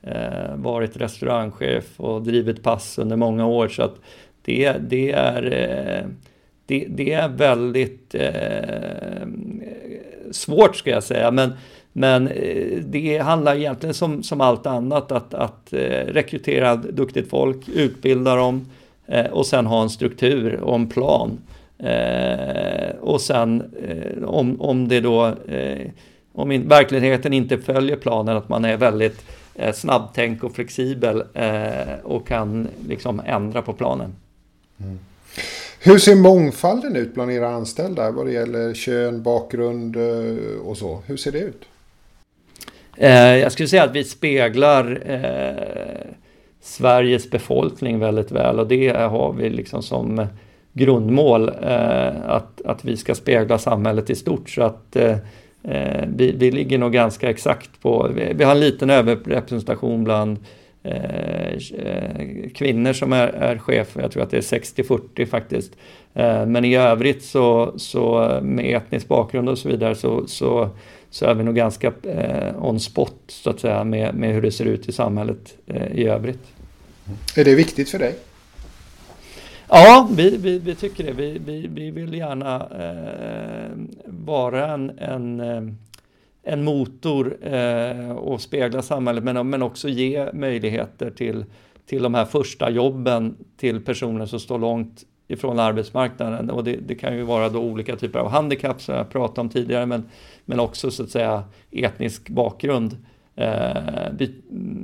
eh 0.02 0.56
varit 0.56 0.96
restaurangchef 0.96 1.84
och 1.96 2.22
drivit 2.22 2.62
pass 2.62 2.98
under 2.98 3.16
många 3.16 3.46
år. 3.46 3.68
Så 3.68 3.82
att 3.82 3.96
det, 4.42 4.72
det, 4.72 5.12
är, 5.12 5.42
eh, 5.52 6.06
det, 6.68 6.86
det 6.88 7.12
är 7.12 7.28
väldigt 7.28 8.14
eh, 8.14 9.28
svårt 10.30 10.76
ska 10.76 10.90
jag 10.90 11.02
säga. 11.02 11.30
Men, 11.30 11.52
men 11.92 12.28
eh, 12.28 12.78
det 12.82 13.18
handlar 13.18 13.56
egentligen 13.56 13.94
som, 13.94 14.22
som 14.22 14.40
allt 14.40 14.66
annat 14.66 15.12
att, 15.12 15.34
att 15.34 15.72
eh, 15.72 16.06
rekrytera 16.06 16.76
duktigt 16.76 17.30
folk, 17.30 17.68
utbilda 17.68 18.36
dem 18.36 18.66
och 19.30 19.46
sen 19.46 19.66
ha 19.66 19.82
en 19.82 19.90
struktur 19.90 20.60
och 20.60 20.74
en 20.74 20.88
plan. 20.88 21.38
Och 23.00 23.20
sen 23.20 23.74
om, 24.26 24.60
om 24.60 24.88
det 24.88 25.00
då 25.00 25.34
om 26.32 26.68
verkligheten 26.68 27.32
inte 27.32 27.58
följer 27.58 27.96
planen, 27.96 28.36
att 28.36 28.48
man 28.48 28.64
är 28.64 28.76
väldigt 28.76 29.24
snabbtänk 29.74 30.44
och 30.44 30.54
flexibel 30.54 31.22
och 32.02 32.28
kan 32.28 32.68
liksom 32.88 33.22
ändra 33.26 33.62
på 33.62 33.72
planen. 33.72 34.14
Mm. 34.80 34.98
Hur 35.80 35.98
ser 35.98 36.14
mångfalden 36.14 36.96
ut 36.96 37.14
bland 37.14 37.30
era 37.30 37.48
anställda 37.48 38.10
vad 38.10 38.26
det 38.26 38.32
gäller 38.32 38.74
kön, 38.74 39.22
bakgrund 39.22 39.96
eh, 39.96 40.60
och 40.64 40.76
så? 40.76 41.02
Hur 41.06 41.16
ser 41.16 41.32
det 41.32 41.38
ut? 41.38 41.64
Eh, 42.96 43.36
jag 43.36 43.52
skulle 43.52 43.68
säga 43.68 43.84
att 43.84 43.94
vi 43.96 44.04
speglar 44.04 45.02
eh, 45.06 46.14
Sveriges 46.60 47.30
befolkning 47.30 47.98
väldigt 47.98 48.30
väl 48.30 48.58
och 48.58 48.66
det 48.66 48.88
har 48.88 49.32
vi 49.32 49.50
liksom 49.50 49.82
som 49.82 50.26
grundmål 50.72 51.48
eh, 51.48 52.30
att, 52.30 52.62
att 52.64 52.84
vi 52.84 52.96
ska 52.96 53.14
spegla 53.14 53.58
samhället 53.58 54.10
i 54.10 54.14
stort. 54.14 54.50
Så 54.50 54.62
att 54.62 54.96
eh, 54.96 55.16
eh, 55.62 56.04
vi, 56.16 56.32
vi 56.32 56.50
ligger 56.50 56.78
nog 56.78 56.92
ganska 56.92 57.30
exakt 57.30 57.82
på, 57.82 58.10
vi, 58.14 58.32
vi 58.34 58.44
har 58.44 58.52
en 58.52 58.60
liten 58.60 58.90
överrepresentation 58.90 60.04
bland 60.04 60.38
Eh, 60.38 60.44
kvinnor 62.54 62.92
som 62.92 63.12
är, 63.12 63.26
är 63.26 63.58
chefer. 63.58 64.00
Jag 64.00 64.12
tror 64.12 64.22
att 64.22 64.30
det 64.30 64.36
är 64.36 64.58
60-40 64.60 65.26
faktiskt. 65.26 65.72
Eh, 66.14 66.46
men 66.46 66.64
i 66.64 66.76
övrigt 66.76 67.24
så, 67.24 67.72
så 67.76 68.38
med 68.42 68.76
etnisk 68.76 69.08
bakgrund 69.08 69.48
och 69.48 69.58
så 69.58 69.68
vidare 69.68 69.94
så, 69.94 70.26
så, 70.26 70.70
så 71.10 71.26
är 71.26 71.34
vi 71.34 71.44
nog 71.44 71.54
ganska 71.54 71.92
eh, 72.02 72.64
on 72.64 72.80
spot 72.80 73.22
så 73.26 73.50
att 73.50 73.60
säga 73.60 73.84
med, 73.84 74.14
med 74.14 74.34
hur 74.34 74.42
det 74.42 74.52
ser 74.52 74.64
ut 74.64 74.88
i 74.88 74.92
samhället 74.92 75.54
eh, 75.66 75.92
i 75.92 76.04
övrigt. 76.04 76.52
Är 77.36 77.44
det 77.44 77.54
viktigt 77.54 77.90
för 77.90 77.98
dig? 77.98 78.14
Ja, 79.68 80.08
vi, 80.12 80.36
vi, 80.36 80.58
vi 80.58 80.74
tycker 80.74 81.04
det. 81.04 81.12
Vi, 81.12 81.40
vi, 81.46 81.66
vi 81.66 81.90
vill 81.90 82.14
gärna 82.14 82.56
eh, 82.56 83.70
vara 84.04 84.74
en, 84.74 84.98
en 84.98 85.40
eh, 85.40 85.62
en 86.48 86.64
motor 86.64 87.36
eh, 87.54 88.10
och 88.10 88.40
spegla 88.40 88.82
samhället 88.82 89.24
men, 89.24 89.50
men 89.50 89.62
också 89.62 89.88
ge 89.88 90.32
möjligheter 90.32 91.10
till, 91.10 91.44
till 91.86 92.02
de 92.02 92.14
här 92.14 92.24
första 92.24 92.70
jobben 92.70 93.36
till 93.56 93.84
personer 93.84 94.26
som 94.26 94.40
står 94.40 94.58
långt 94.58 95.04
ifrån 95.28 95.58
arbetsmarknaden. 95.58 96.50
Och 96.50 96.64
det, 96.64 96.76
det, 96.76 96.94
kan 96.94 97.16
ju 97.16 97.22
vara 97.22 97.48
då 97.48 97.60
olika 97.60 97.96
typer 97.96 98.18
av 98.18 98.28
handikapp 98.28 98.82
som 98.82 98.94
jag 98.94 99.10
pratade 99.10 99.40
om 99.40 99.48
tidigare 99.48 99.86
men, 99.86 100.08
men 100.44 100.60
också 100.60 100.90
så 100.90 101.02
att 101.02 101.10
säga 101.10 101.44
etnisk 101.70 102.28
bakgrund. 102.28 102.96
Eh, 103.38 104.26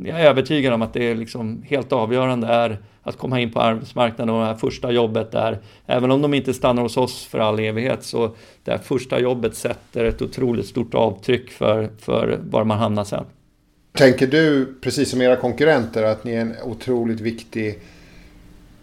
jag 0.05 0.21
är 0.21 0.25
övertygad 0.25 0.73
om 0.73 0.83
att 0.83 0.93
det 0.93 1.11
är 1.11 1.15
liksom 1.15 1.63
helt 1.69 1.93
avgörande 1.93 2.47
är 2.47 2.79
att 3.03 3.19
komma 3.19 3.41
in 3.41 3.53
på 3.53 3.61
arbetsmarknaden 3.61 4.35
och 4.35 4.41
det 4.41 4.47
här 4.47 4.55
första 4.55 4.93
jobbet 4.93 5.33
där, 5.33 5.59
även 5.87 6.11
om 6.11 6.23
de 6.23 6.35
inte 6.35 6.55
stannar 6.55 6.83
hos 6.83 6.97
oss 6.97 7.25
för 7.25 7.39
all 7.39 7.59
evighet, 7.59 8.05
så 8.05 8.37
det 8.65 8.71
här 8.71 8.79
första 8.79 9.21
jobbet 9.21 9.55
sätter 9.55 10.05
ett 10.05 10.23
otroligt 10.23 10.67
stort 10.67 10.95
avtryck 10.95 11.51
för, 11.51 11.91
för 11.99 12.39
var 12.43 12.65
man 12.65 12.79
hamnar 12.79 13.05
sen. 13.05 13.25
Tänker 13.93 14.27
du, 14.27 14.75
precis 14.81 15.11
som 15.11 15.21
era 15.21 15.37
konkurrenter, 15.37 16.03
att 16.03 16.25
ni 16.25 16.33
är 16.33 16.41
en 16.41 16.55
otroligt 16.65 17.21
viktig 17.21 17.79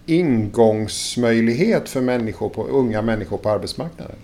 ingångsmöjlighet 0.05 1.89
för 1.89 2.01
människor 2.01 2.49
på, 2.49 2.63
unga 2.67 3.01
människor 3.01 3.37
på 3.37 3.49
arbetsmarknaden? 3.49 4.15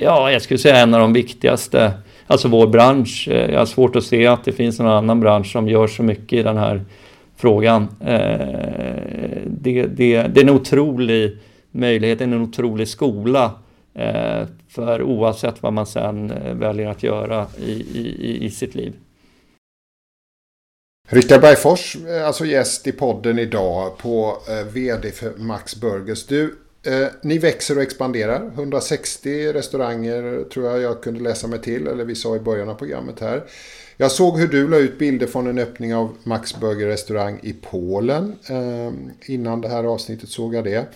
Ja, 0.00 0.32
jag 0.32 0.42
skulle 0.42 0.58
säga 0.58 0.76
en 0.76 0.94
av 0.94 1.00
de 1.00 1.12
viktigaste. 1.12 1.92
Alltså 2.26 2.48
vår 2.48 2.66
bransch. 2.66 3.28
Eh, 3.30 3.50
jag 3.50 3.58
har 3.58 3.66
svårt 3.66 3.96
att 3.96 4.04
se 4.04 4.26
att 4.26 4.44
det 4.44 4.52
finns 4.52 4.78
någon 4.78 4.88
annan 4.88 5.20
bransch 5.20 5.52
som 5.52 5.68
gör 5.68 5.86
så 5.86 6.02
mycket 6.02 6.38
i 6.38 6.42
den 6.42 6.56
här 6.56 6.84
frågan. 7.36 7.82
Eh, 8.00 9.42
det, 9.46 9.86
det, 9.86 10.22
det 10.22 10.40
är 10.40 10.44
en 10.44 10.50
otrolig 10.50 11.38
möjlighet, 11.70 12.20
en 12.20 12.42
otrolig 12.42 12.88
skola 12.88 13.50
eh, 13.94 14.46
för 14.68 15.02
oavsett 15.02 15.62
vad 15.62 15.72
man 15.72 15.86
sen 15.86 16.32
väljer 16.52 16.88
att 16.88 17.02
göra 17.02 17.46
i, 17.58 17.72
i, 17.72 18.44
i 18.44 18.50
sitt 18.50 18.74
liv. 18.74 18.92
Rickard 21.08 21.40
Bergfors, 21.40 21.96
alltså 22.24 22.44
gäst 22.44 22.86
i 22.86 22.92
podden 22.92 23.38
idag 23.38 23.98
på 23.98 24.36
VD 24.72 25.10
för 25.10 25.32
Max 25.36 25.76
Burgers. 25.76 26.26
Du, 26.26 26.56
Eh, 26.86 27.08
ni 27.22 27.38
växer 27.38 27.76
och 27.76 27.82
expanderar. 27.82 28.50
160 28.54 29.52
restauranger 29.52 30.44
tror 30.52 30.66
jag 30.66 30.80
jag 30.80 31.02
kunde 31.02 31.20
läsa 31.20 31.46
mig 31.46 31.60
till, 31.60 31.86
eller 31.86 32.04
vi 32.04 32.14
sa 32.14 32.36
i 32.36 32.40
början 32.40 32.68
av 32.68 32.74
programmet 32.74 33.20
här. 33.20 33.44
Jag 33.96 34.12
såg 34.12 34.38
hur 34.38 34.48
du 34.48 34.68
la 34.68 34.76
ut 34.76 34.98
bilder 34.98 35.26
från 35.26 35.46
en 35.46 35.58
öppning 35.58 35.94
av 35.94 36.16
Max 36.22 36.60
Burger 36.60 36.86
restaurang 36.86 37.40
i 37.42 37.52
Polen. 37.52 38.36
Eh, 38.48 38.92
innan 39.32 39.60
det 39.60 39.68
här 39.68 39.84
avsnittet 39.84 40.28
såg 40.28 40.54
jag 40.54 40.64
det. 40.64 40.86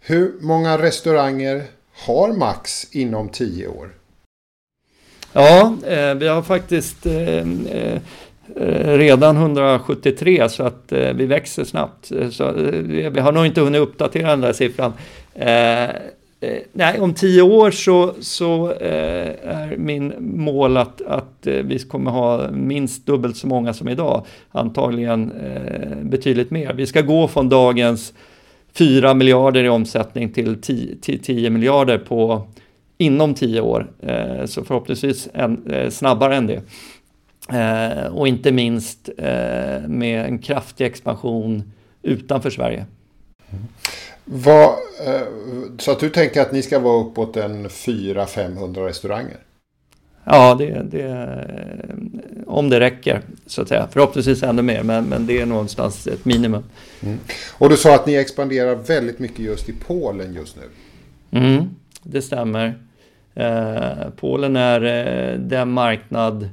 Hur 0.00 0.32
många 0.40 0.78
restauranger 0.78 1.64
har 1.92 2.32
Max 2.32 2.86
inom 2.90 3.28
10 3.28 3.66
år? 3.66 3.94
Ja, 5.32 5.76
eh, 5.86 6.14
vi 6.14 6.28
har 6.28 6.42
faktiskt 6.42 7.06
eh, 7.06 7.38
eh 7.70 8.00
Eh, 8.56 8.98
redan 8.98 9.36
173 9.36 10.48
så 10.48 10.62
att 10.62 10.92
eh, 10.92 11.12
vi 11.12 11.26
växer 11.26 11.64
snabbt. 11.64 12.12
Eh, 12.12 12.28
så, 12.28 12.44
eh, 12.44 13.10
vi 13.10 13.20
har 13.20 13.32
nog 13.32 13.46
inte 13.46 13.60
hunnit 13.60 13.80
uppdatera 13.80 14.30
den 14.30 14.40
där 14.40 14.52
siffran. 14.52 14.92
Eh, 15.34 15.84
eh, 15.84 15.90
nej, 16.72 17.00
om 17.00 17.14
tio 17.14 17.42
år 17.42 17.70
så, 17.70 18.14
så 18.20 18.72
eh, 18.72 19.28
är 19.44 19.76
min 19.76 20.14
mål 20.18 20.76
att, 20.76 21.02
att 21.02 21.46
eh, 21.46 21.54
vi 21.54 21.78
kommer 21.78 22.10
ha 22.10 22.50
minst 22.50 23.06
dubbelt 23.06 23.36
så 23.36 23.46
många 23.46 23.72
som 23.72 23.88
idag. 23.88 24.26
Antagligen 24.50 25.32
eh, 25.32 25.96
betydligt 26.02 26.50
mer. 26.50 26.72
Vi 26.74 26.86
ska 26.86 27.00
gå 27.00 27.28
från 27.28 27.48
dagens 27.48 28.12
4 28.72 29.14
miljarder 29.14 29.64
i 29.64 29.68
omsättning 29.68 30.32
till 30.32 30.60
10, 30.62 30.96
10 31.22 31.50
miljarder 31.50 31.98
på 31.98 32.46
inom 32.98 33.34
tio 33.34 33.60
år. 33.60 33.86
Så 34.46 34.64
förhoppningsvis 34.64 35.28
en, 35.34 35.86
snabbare 35.90 36.36
än 36.36 36.46
det 36.46 36.62
och 38.10 38.28
inte 38.28 38.52
minst 38.52 39.10
med 39.86 40.24
en 40.24 40.38
kraftig 40.38 40.86
expansion 40.86 41.72
utanför 42.02 42.50
Sverige. 42.50 42.86
Mm. 43.50 43.64
Vad, 44.24 44.68
eh, 45.06 45.20
så 45.78 45.90
att 45.90 46.00
du 46.00 46.10
tänker 46.10 46.40
att 46.40 46.52
ni 46.52 46.62
ska 46.62 46.78
vara 46.78 47.00
uppåt 47.00 47.36
en 47.36 47.68
400-500 47.68 48.84
restauranger? 48.84 49.36
Ja, 50.24 50.54
det, 50.54 50.82
det, 50.90 51.38
om 52.46 52.70
det 52.70 52.80
räcker 52.80 53.22
så 53.46 53.62
att 53.62 53.68
säga. 53.68 53.88
Förhoppningsvis 53.92 54.42
ännu 54.42 54.62
mer, 54.62 54.82
men, 54.82 55.04
men 55.04 55.26
det 55.26 55.40
är 55.40 55.46
någonstans 55.46 56.06
ett 56.06 56.24
minimum. 56.24 56.64
Mm. 57.00 57.18
Och 57.52 57.68
du 57.68 57.76
sa 57.76 57.94
att 57.94 58.06
ni 58.06 58.14
expanderar 58.14 58.74
väldigt 58.74 59.18
mycket 59.18 59.38
just 59.38 59.68
i 59.68 59.72
Polen 59.86 60.34
just 60.34 60.56
nu. 60.56 60.62
Mm, 61.38 61.70
det 62.02 62.22
stämmer. 62.22 62.74
Eh, 63.34 64.10
Polen 64.16 64.56
är 64.56 64.84
eh, 64.84 65.38
den 65.38 65.70
marknad 65.70 66.48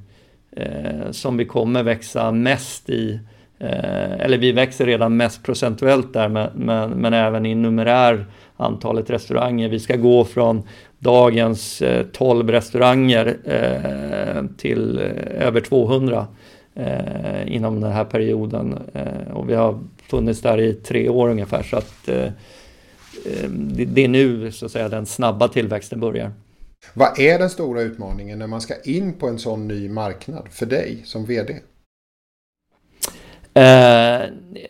eh, 0.57 1.11
som 1.11 1.37
vi 1.37 1.45
kommer 1.45 1.83
växa 1.83 2.31
mest 2.31 2.89
i 2.89 3.19
Eh, 3.59 4.19
eller 4.19 4.37
vi 4.37 4.51
växer 4.51 4.85
redan 4.85 5.17
mest 5.17 5.43
procentuellt 5.43 6.13
där, 6.13 6.29
men, 6.29 6.49
men, 6.55 6.89
men, 6.89 7.13
även 7.13 7.45
i 7.45 7.55
numerär 7.55 8.25
antalet 8.57 9.09
restauranger. 9.09 9.69
Vi 9.69 9.79
ska 9.79 9.95
gå 9.95 10.25
från 10.25 10.63
dagens 10.99 11.81
eh, 11.81 12.05
12 12.05 12.51
restauranger 12.51 13.37
eh, 13.43 14.43
till 14.57 14.99
eh, 14.99 15.47
över 15.47 15.61
200 15.61 16.27
eh, 16.75 17.55
inom 17.55 17.81
den 17.81 17.91
här 17.91 18.05
perioden. 18.05 18.77
Eh, 18.93 19.33
och 19.33 19.49
vi 19.49 19.55
har 19.55 19.79
funnits 20.09 20.41
där 20.41 20.59
i 20.59 20.73
tre 20.73 21.09
år 21.09 21.29
ungefär, 21.29 21.63
så 21.63 21.77
att 21.77 22.09
eh, 22.09 22.23
eh, 22.23 23.49
det, 23.49 23.85
det 23.85 24.03
är 24.03 24.07
nu 24.07 24.51
så 24.51 24.65
att 24.65 24.71
säga 24.71 24.89
den 24.89 25.05
snabba 25.05 25.47
tillväxten 25.47 25.99
börjar. 25.99 26.31
Vad 26.93 27.19
är 27.19 27.39
den 27.39 27.49
stora 27.49 27.81
utmaningen 27.81 28.39
när 28.39 28.47
man 28.47 28.61
ska 28.61 28.81
in 28.81 29.13
på 29.13 29.27
en 29.27 29.39
sån 29.39 29.67
ny 29.67 29.89
marknad 29.89 30.47
för 30.51 30.65
dig 30.65 31.01
som 31.05 31.25
VD? 31.25 31.53
Eh, 33.53 34.21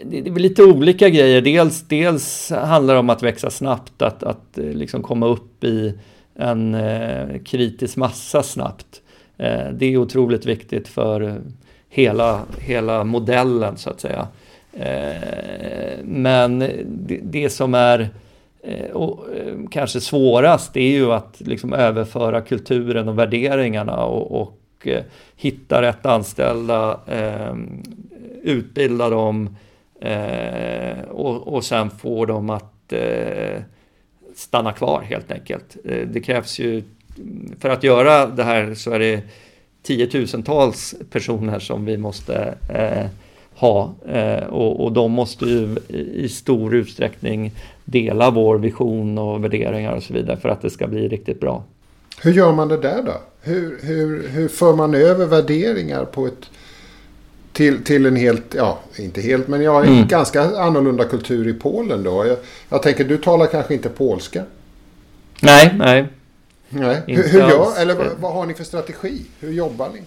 det 0.04 0.18
är 0.18 0.40
lite 0.40 0.64
olika 0.64 1.10
grejer. 1.10 1.42
Dels, 1.42 1.82
dels 1.82 2.50
handlar 2.50 2.94
det 2.94 3.00
om 3.00 3.10
att 3.10 3.24
växa 3.24 3.50
snabbt, 3.50 4.02
att, 4.02 4.24
att 4.24 4.58
eh, 4.58 4.66
liksom 4.66 5.04
komma 5.04 5.28
upp 5.28 5.64
i 5.64 6.00
en 6.36 6.76
eh, 6.76 7.42
kritisk 7.46 7.98
massa 7.98 8.44
snabbt. 8.44 9.02
Eh, 9.38 9.70
det 9.74 9.86
är 9.86 9.98
otroligt 9.98 10.46
viktigt 10.46 10.88
för 10.88 11.42
hela, 11.90 12.42
hela 12.60 13.04
modellen 13.04 13.78
så 13.78 13.90
att 13.90 14.00
säga. 14.00 14.28
Eh, 14.74 16.04
men 16.04 16.60
det, 16.86 17.20
det 17.24 17.50
som 17.50 17.74
är 17.74 18.10
Eh, 18.68 18.92
och, 18.92 19.36
eh, 19.36 19.56
kanske 19.72 20.02
svårast 20.02 20.78
är 20.78 20.92
ju 20.92 21.12
att 21.12 21.36
liksom 21.40 21.74
överföra 21.74 22.42
kulturen 22.42 23.10
och 23.10 23.20
värderingarna 23.20 24.06
och, 24.06 24.42
och 24.42 24.88
eh, 24.88 25.04
hitta 25.36 25.82
rätt 25.82 26.06
anställda, 26.06 27.00
utbilda 28.44 29.10
dem 29.10 29.56
eh, 30.02 31.02
och, 31.10 31.48
och 31.48 31.64
sen 31.64 31.90
få 31.90 32.26
dem 32.26 32.50
att 32.50 32.94
eh, 32.94 33.62
stanna 34.36 34.74
kvar 34.74 35.02
helt 35.02 35.32
enkelt. 35.32 35.78
Eh, 35.86 36.08
det 36.08 36.20
krävs 36.20 36.60
ju, 36.60 36.84
för 37.60 37.70
att 37.70 37.84
göra 37.84 38.26
det 38.28 38.44
här 38.44 38.74
så 38.74 38.92
är 38.92 39.00
det 39.00 39.22
tiotusentals 39.84 40.96
personer 41.12 41.60
som 41.60 41.86
vi 41.86 41.98
måste 41.98 42.54
eh, 42.70 43.06
ha 43.56 43.94
eh, 44.08 44.44
och, 44.44 44.84
och 44.86 44.92
de 44.92 45.12
måste 45.12 45.46
ju 45.46 45.76
i 46.14 46.30
stor 46.30 46.76
utsträckning 46.76 47.52
dela 47.90 48.32
vår 48.32 48.58
vision 48.58 49.18
och 49.18 49.44
värderingar 49.44 49.96
och 49.96 50.04
så 50.04 50.14
vidare 50.14 50.38
för 50.38 50.50
att 50.50 50.62
det 50.62 50.70
ska 50.70 50.88
bli 50.88 51.08
riktigt 51.08 51.40
bra. 51.40 51.64
Hur 52.22 52.34
gör 52.34 52.54
man 52.54 52.68
det 52.68 52.78
där 52.78 53.04
då? 53.04 53.22
Hur, 53.42 53.80
hur, 53.82 54.28
hur 54.28 54.48
för 54.48 54.74
man 54.74 54.96
över 54.96 55.26
värderingar 55.26 56.06
på 56.06 56.28
ett 56.28 56.50
till, 57.54 57.84
till 57.84 58.06
en 58.06 58.16
helt, 58.16 58.54
ja 58.56 58.80
inte 58.98 59.22
helt 59.22 59.48
men 59.48 59.62
ja, 59.62 59.84
en 59.84 59.94
mm. 59.94 60.08
ganska 60.08 60.42
annorlunda 60.42 61.04
kultur 61.04 61.48
i 61.48 61.54
Polen 61.54 62.04
då. 62.04 62.26
Jag, 62.26 62.38
jag 62.70 62.84
tänker 62.84 63.04
du 63.04 63.18
talar 63.18 63.46
kanske 63.46 63.74
inte 63.74 63.90
polska? 63.90 64.44
Nej, 65.42 65.76
nej. 65.78 66.08
Nej. 66.70 67.04
Hur, 67.08 67.24
hur 67.24 67.40
gör, 67.40 67.82
eller 67.82 67.96
vad, 67.96 68.08
vad, 68.20 68.34
har 68.34 68.46
ni 68.46 68.54
för 68.54 68.64
strategi? 68.64 69.22
Hur 69.40 69.52
jobbar 69.52 69.90
ni? 69.94 70.02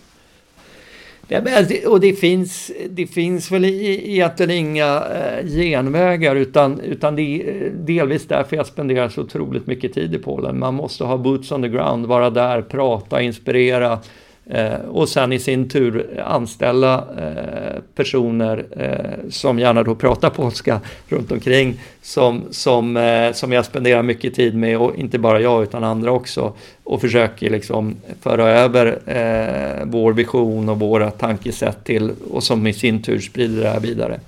Alltså, 1.56 1.88
och 1.88 2.00
det 2.00 2.12
finns, 2.12 2.70
det 2.90 3.06
finns 3.06 3.52
väl 3.52 3.64
egentligen 3.64 4.50
inga 4.50 5.02
eh, 5.14 5.46
genvägar 5.46 6.36
utan, 6.36 6.80
utan 6.80 7.16
det 7.16 7.22
är 7.22 7.70
delvis 7.70 8.26
därför 8.26 8.56
jag 8.56 8.66
spenderar 8.66 9.08
så 9.08 9.22
otroligt 9.22 9.66
mycket 9.66 9.92
tid 9.94 10.14
i 10.14 10.18
Polen. 10.18 10.58
Man 10.58 10.74
måste 10.74 11.04
ha 11.04 11.16
boots 11.16 11.52
on 11.52 11.62
the 11.62 11.68
ground, 11.68 12.06
vara 12.06 12.30
där, 12.30 12.62
prata, 12.62 13.22
inspirera, 13.22 13.92
Eh, 13.92 14.29
Eh, 14.50 14.74
och 14.74 15.08
sen 15.08 15.32
i 15.32 15.38
sin 15.38 15.68
tur 15.68 16.20
anställa 16.26 16.94
eh, 17.18 17.82
personer 17.94 18.64
eh, 18.76 19.30
som 19.30 19.58
gärna 19.58 19.82
då 19.82 19.94
pratar 19.94 20.30
polska 20.30 20.80
runt 21.08 21.32
omkring 21.32 21.80
som, 22.02 22.42
som, 22.50 22.96
eh, 22.96 23.32
som 23.32 23.52
jag 23.52 23.64
spenderar 23.64 24.02
mycket 24.02 24.34
tid 24.34 24.54
med 24.54 24.78
och 24.78 24.96
inte 24.96 25.18
bara 25.18 25.40
jag 25.40 25.62
utan 25.62 25.84
andra 25.84 26.12
också 26.12 26.52
och 26.84 27.00
försöker 27.00 27.50
liksom 27.50 27.96
föra 28.20 28.48
över 28.48 28.86
eh, 29.06 29.84
vår 29.84 30.12
vision 30.12 30.68
och 30.68 30.78
våra 30.78 31.10
tankesätt 31.10 31.84
till 31.84 32.12
och 32.30 32.42
som 32.42 32.66
i 32.66 32.72
sin 32.72 33.02
tur 33.02 33.18
sprider 33.18 33.62
det 33.62 33.68
här 33.68 33.80
vidare. 33.80 34.20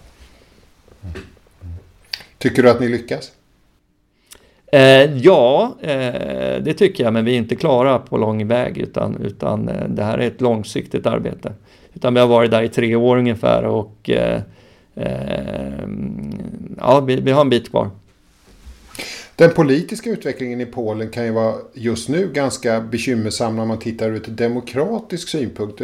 Tycker 2.39 2.62
du 2.62 2.70
att 2.70 2.81
ni 2.81 2.89
lyckas? 2.89 3.33
Eh, 4.75 5.16
ja, 5.16 5.75
eh, 5.81 6.62
det 6.62 6.75
tycker 6.75 7.05
jag, 7.05 7.12
men 7.12 7.25
vi 7.25 7.33
är 7.33 7.37
inte 7.37 7.57
klara 7.57 7.99
på 7.99 8.16
lång 8.16 8.49
väg 8.49 8.79
utan, 8.79 9.16
utan 9.16 9.68
eh, 9.68 9.89
det 9.89 10.05
här 10.05 10.18
är 10.18 10.27
ett 10.27 10.41
långsiktigt 10.41 11.07
arbete. 11.07 11.53
Utan 11.95 12.14
vi 12.14 12.20
har 12.20 12.27
varit 12.27 12.51
där 12.51 12.62
i 12.62 12.68
tre 12.68 12.97
år 12.97 13.16
ungefär 13.16 13.64
och 13.64 14.11
eh, 14.11 14.41
eh, 14.95 15.89
ja, 16.79 17.01
vi, 17.01 17.16
vi 17.16 17.31
har 17.31 17.41
en 17.41 17.51
bit 17.51 17.70
kvar. 17.70 17.91
Den 19.37 19.51
politiska 19.51 20.11
utvecklingen 20.11 20.61
i 20.61 20.66
Polen 20.66 21.11
kan 21.11 21.25
ju 21.25 21.31
vara 21.31 21.55
just 21.75 22.09
nu 22.09 22.31
ganska 22.33 22.81
bekymmersam 22.81 23.57
när 23.57 23.64
man 23.64 23.79
tittar 23.79 24.11
ur 24.11 24.16
ett 24.16 24.37
demokratisk 24.37 25.29
synpunkt. 25.29 25.83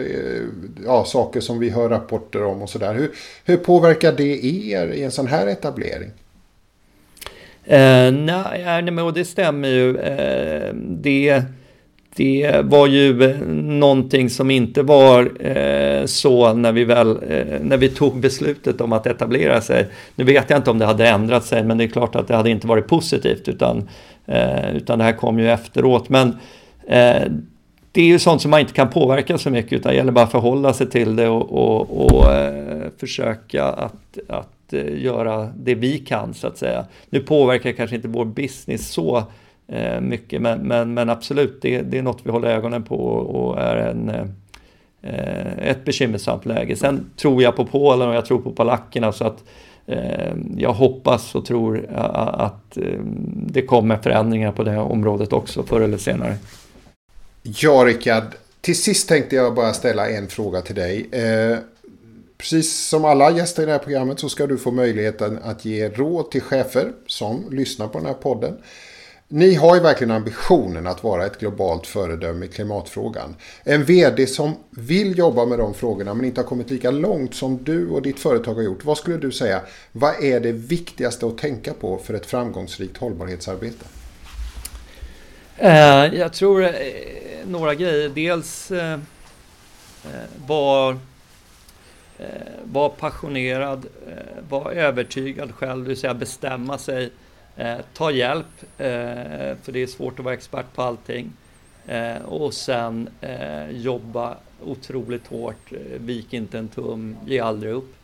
Ja, 0.84 1.04
saker 1.04 1.40
som 1.40 1.58
vi 1.58 1.70
hör 1.70 1.88
rapporter 1.88 2.44
om 2.44 2.62
och 2.62 2.70
sådär. 2.70 2.94
Hur, 2.94 3.10
hur 3.44 3.56
påverkar 3.56 4.12
det 4.12 4.44
er 4.44 4.86
i 4.86 5.02
en 5.02 5.10
sån 5.10 5.26
här 5.26 5.46
etablering? 5.46 6.10
Eh, 7.70 8.12
nej, 8.12 8.82
nej, 8.82 9.04
och 9.04 9.12
det 9.12 9.24
stämmer 9.24 9.68
ju. 9.68 9.96
Eh, 9.96 10.74
det, 10.74 11.42
det 12.16 12.60
var 12.64 12.86
ju 12.86 13.36
någonting 13.62 14.30
som 14.30 14.50
inte 14.50 14.82
var 14.82 15.30
eh, 15.40 16.04
så 16.04 16.54
när 16.54 16.72
vi, 16.72 16.84
väl, 16.84 17.10
eh, 17.10 17.60
när 17.60 17.76
vi 17.76 17.88
tog 17.88 18.20
beslutet 18.20 18.80
om 18.80 18.92
att 18.92 19.06
etablera 19.06 19.60
sig. 19.60 19.86
Nu 20.14 20.24
vet 20.24 20.50
jag 20.50 20.58
inte 20.58 20.70
om 20.70 20.78
det 20.78 20.86
hade 20.86 21.08
ändrat 21.08 21.44
sig, 21.44 21.64
men 21.64 21.78
det 21.78 21.84
är 21.84 21.88
klart 21.88 22.16
att 22.16 22.28
det 22.28 22.36
hade 22.36 22.50
inte 22.50 22.66
varit 22.66 22.86
positivt, 22.86 23.48
utan, 23.48 23.88
eh, 24.26 24.76
utan 24.76 24.98
det 24.98 25.04
här 25.04 25.12
kom 25.12 25.38
ju 25.38 25.50
efteråt. 25.50 26.08
Men 26.08 26.28
eh, 26.86 27.22
det 27.92 28.00
är 28.00 28.06
ju 28.06 28.18
sånt 28.18 28.42
som 28.42 28.50
man 28.50 28.60
inte 28.60 28.72
kan 28.72 28.90
påverka 28.90 29.38
så 29.38 29.50
mycket, 29.50 29.72
utan 29.72 29.92
det 29.92 29.96
gäller 29.96 30.12
bara 30.12 30.24
att 30.24 30.30
förhålla 30.30 30.72
sig 30.72 30.90
till 30.90 31.16
det 31.16 31.28
och, 31.28 31.52
och, 31.52 32.04
och 32.06 32.32
eh, 32.32 32.86
försöka 33.00 33.64
att, 33.64 34.18
att 34.28 34.57
Eh, 34.72 35.02
göra 35.02 35.52
det 35.56 35.74
vi 35.74 35.98
kan 35.98 36.34
så 36.34 36.46
att 36.46 36.58
säga. 36.58 36.86
Nu 37.10 37.20
påverkar 37.20 37.72
kanske 37.72 37.96
inte 37.96 38.08
vår 38.08 38.24
business 38.24 38.88
så 38.88 39.22
eh, 39.68 40.00
mycket 40.00 40.42
men, 40.42 40.60
men, 40.60 40.94
men 40.94 41.10
absolut 41.10 41.62
det, 41.62 41.82
det, 41.82 41.98
är 41.98 42.02
något 42.02 42.20
vi 42.22 42.30
håller 42.30 42.48
ögonen 42.48 42.82
på 42.82 42.96
och 43.12 43.60
är 43.60 43.76
en, 43.76 44.08
eh, 45.02 45.68
ett 45.68 45.84
bekymmersamt 45.84 46.46
läge. 46.46 46.76
Sen 46.76 47.10
tror 47.16 47.42
jag 47.42 47.56
på 47.56 47.64
Polen 47.64 48.08
och 48.08 48.14
jag 48.14 48.26
tror 48.26 48.38
på 48.38 48.52
polackerna 48.52 49.12
så 49.12 49.24
att 49.24 49.44
jag 50.56 50.72
hoppas 50.72 51.34
och 51.34 51.44
tror 51.46 51.86
att 52.32 52.78
det 53.46 53.62
kommer 53.62 53.96
förändringar 53.96 54.52
på 54.52 54.62
det 54.62 54.70
här 54.70 54.80
området 54.80 55.32
också 55.32 55.62
förr 55.62 55.80
eller 55.80 55.98
senare. 55.98 56.36
Ja, 57.42 57.84
Rickard. 57.86 58.24
Till 58.60 58.82
sist 58.82 59.08
tänkte 59.08 59.36
jag 59.36 59.54
bara 59.54 59.72
ställa 59.72 60.10
en 60.10 60.28
fråga 60.28 60.60
till 60.60 60.74
dig. 60.74 61.08
Precis 62.38 62.88
som 62.88 63.04
alla 63.04 63.30
gäster 63.30 63.62
i 63.62 63.66
det 63.66 63.72
här 63.72 63.78
programmet 63.78 64.20
så 64.20 64.28
ska 64.28 64.46
du 64.46 64.58
få 64.58 64.70
möjligheten 64.70 65.38
att 65.42 65.64
ge 65.64 65.88
råd 65.88 66.30
till 66.30 66.42
chefer 66.42 66.92
som 67.06 67.44
lyssnar 67.50 67.88
på 67.88 67.98
den 67.98 68.06
här 68.06 68.14
podden. 68.14 68.58
Ni 69.28 69.54
har 69.54 69.74
ju 69.74 69.80
verkligen 69.80 70.10
ambitionen 70.10 70.86
att 70.86 71.04
vara 71.04 71.26
ett 71.26 71.38
globalt 71.38 71.86
föredöme 71.86 72.46
i 72.46 72.48
klimatfrågan. 72.48 73.34
En 73.64 73.84
vd 73.84 74.26
som 74.26 74.56
vill 74.70 75.18
jobba 75.18 75.44
med 75.44 75.58
de 75.58 75.74
frågorna 75.74 76.14
men 76.14 76.24
inte 76.24 76.40
har 76.40 76.46
kommit 76.46 76.70
lika 76.70 76.90
långt 76.90 77.34
som 77.34 77.64
du 77.64 77.88
och 77.88 78.02
ditt 78.02 78.20
företag 78.20 78.54
har 78.54 78.62
gjort. 78.62 78.84
Vad 78.84 78.98
skulle 78.98 79.16
du 79.16 79.32
säga? 79.32 79.60
Vad 79.92 80.24
är 80.24 80.40
det 80.40 80.52
viktigaste 80.52 81.26
att 81.26 81.38
tänka 81.38 81.74
på 81.74 81.98
för 81.98 82.14
ett 82.14 82.26
framgångsrikt 82.26 82.96
hållbarhetsarbete? 82.96 83.84
Eh, 85.56 86.14
jag 86.14 86.32
tror 86.32 86.64
eh, 86.64 86.70
några 87.46 87.74
grejer. 87.74 88.08
Dels 88.08 88.70
eh, 88.70 88.98
var 90.46 90.98
Eh, 92.18 92.26
var 92.64 92.88
passionerad, 92.88 93.86
eh, 94.06 94.42
var 94.48 94.70
övertygad 94.70 95.54
själv, 95.54 95.82
det 95.82 95.88
vill 95.88 95.96
säga 95.96 96.14
bestämma 96.14 96.78
sig. 96.78 97.10
Eh, 97.56 97.76
ta 97.94 98.10
hjälp, 98.10 98.46
eh, 98.78 98.86
för 99.62 99.72
det 99.72 99.82
är 99.82 99.86
svårt 99.86 100.18
att 100.18 100.24
vara 100.24 100.34
expert 100.34 100.66
på 100.74 100.82
allting. 100.82 101.32
Eh, 101.86 102.22
och 102.24 102.54
sen 102.54 103.08
jobba 103.70 104.36
otroligt 104.64 105.26
hårt, 105.26 105.72
vik 105.96 106.32
inte 106.32 106.58
en 106.58 106.68
tum, 106.68 107.16
ge 107.26 107.40
aldrig 107.40 107.72
upp. 107.72 107.94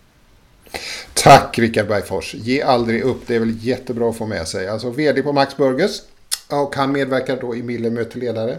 Tack 1.15 1.59
Rickard 1.59 1.89
Bergfors. 1.89 2.35
Ge 2.35 2.63
aldrig 2.63 3.03
upp, 3.03 3.27
det 3.27 3.35
är 3.35 3.41
väl 3.41 3.57
jättebra 3.61 4.11
att 4.11 4.17
få 4.17 4.27
med 4.27 4.49
sig. 4.49 4.69
Alltså 4.69 4.91
vd 4.91 5.23
på 5.23 5.33
Max 5.33 5.57
Burgers 5.57 6.03
och 6.51 6.77
han 6.77 6.93
medverkar 6.93 7.39
då 7.41 7.57
i 7.57 7.63
Mille 7.63 7.91
möter 7.91 8.19
ledare. 8.19 8.59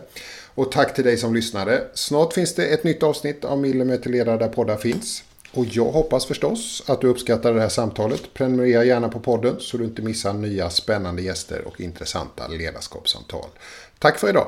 Och 0.55 0.71
tack 0.71 0.93
till 0.95 1.03
dig 1.03 1.17
som 1.17 1.35
lyssnade. 1.35 1.83
Snart 1.93 2.33
finns 2.33 2.55
det 2.55 2.65
ett 2.65 2.83
nytt 2.83 3.03
avsnitt 3.03 3.45
av 3.45 3.57
Mille 3.57 3.85
möter 3.85 4.09
ledare 4.09 4.37
där 4.37 4.47
poddar 4.47 4.77
finns. 4.77 5.23
Och 5.55 5.65
jag 5.65 5.91
hoppas 5.91 6.25
förstås 6.25 6.83
att 6.87 7.01
du 7.01 7.07
uppskattar 7.07 7.53
det 7.53 7.61
här 7.61 7.69
samtalet. 7.69 8.33
Prenumerera 8.33 8.83
gärna 8.83 9.09
på 9.09 9.19
podden 9.19 9.55
så 9.59 9.77
du 9.77 9.83
inte 9.83 10.01
missar 10.01 10.33
nya 10.33 10.69
spännande 10.69 11.21
gäster 11.21 11.67
och 11.67 11.81
intressanta 11.81 12.47
ledarskapssamtal. 12.47 13.49
Tack 13.99 14.19
för 14.19 14.29
idag! 14.29 14.47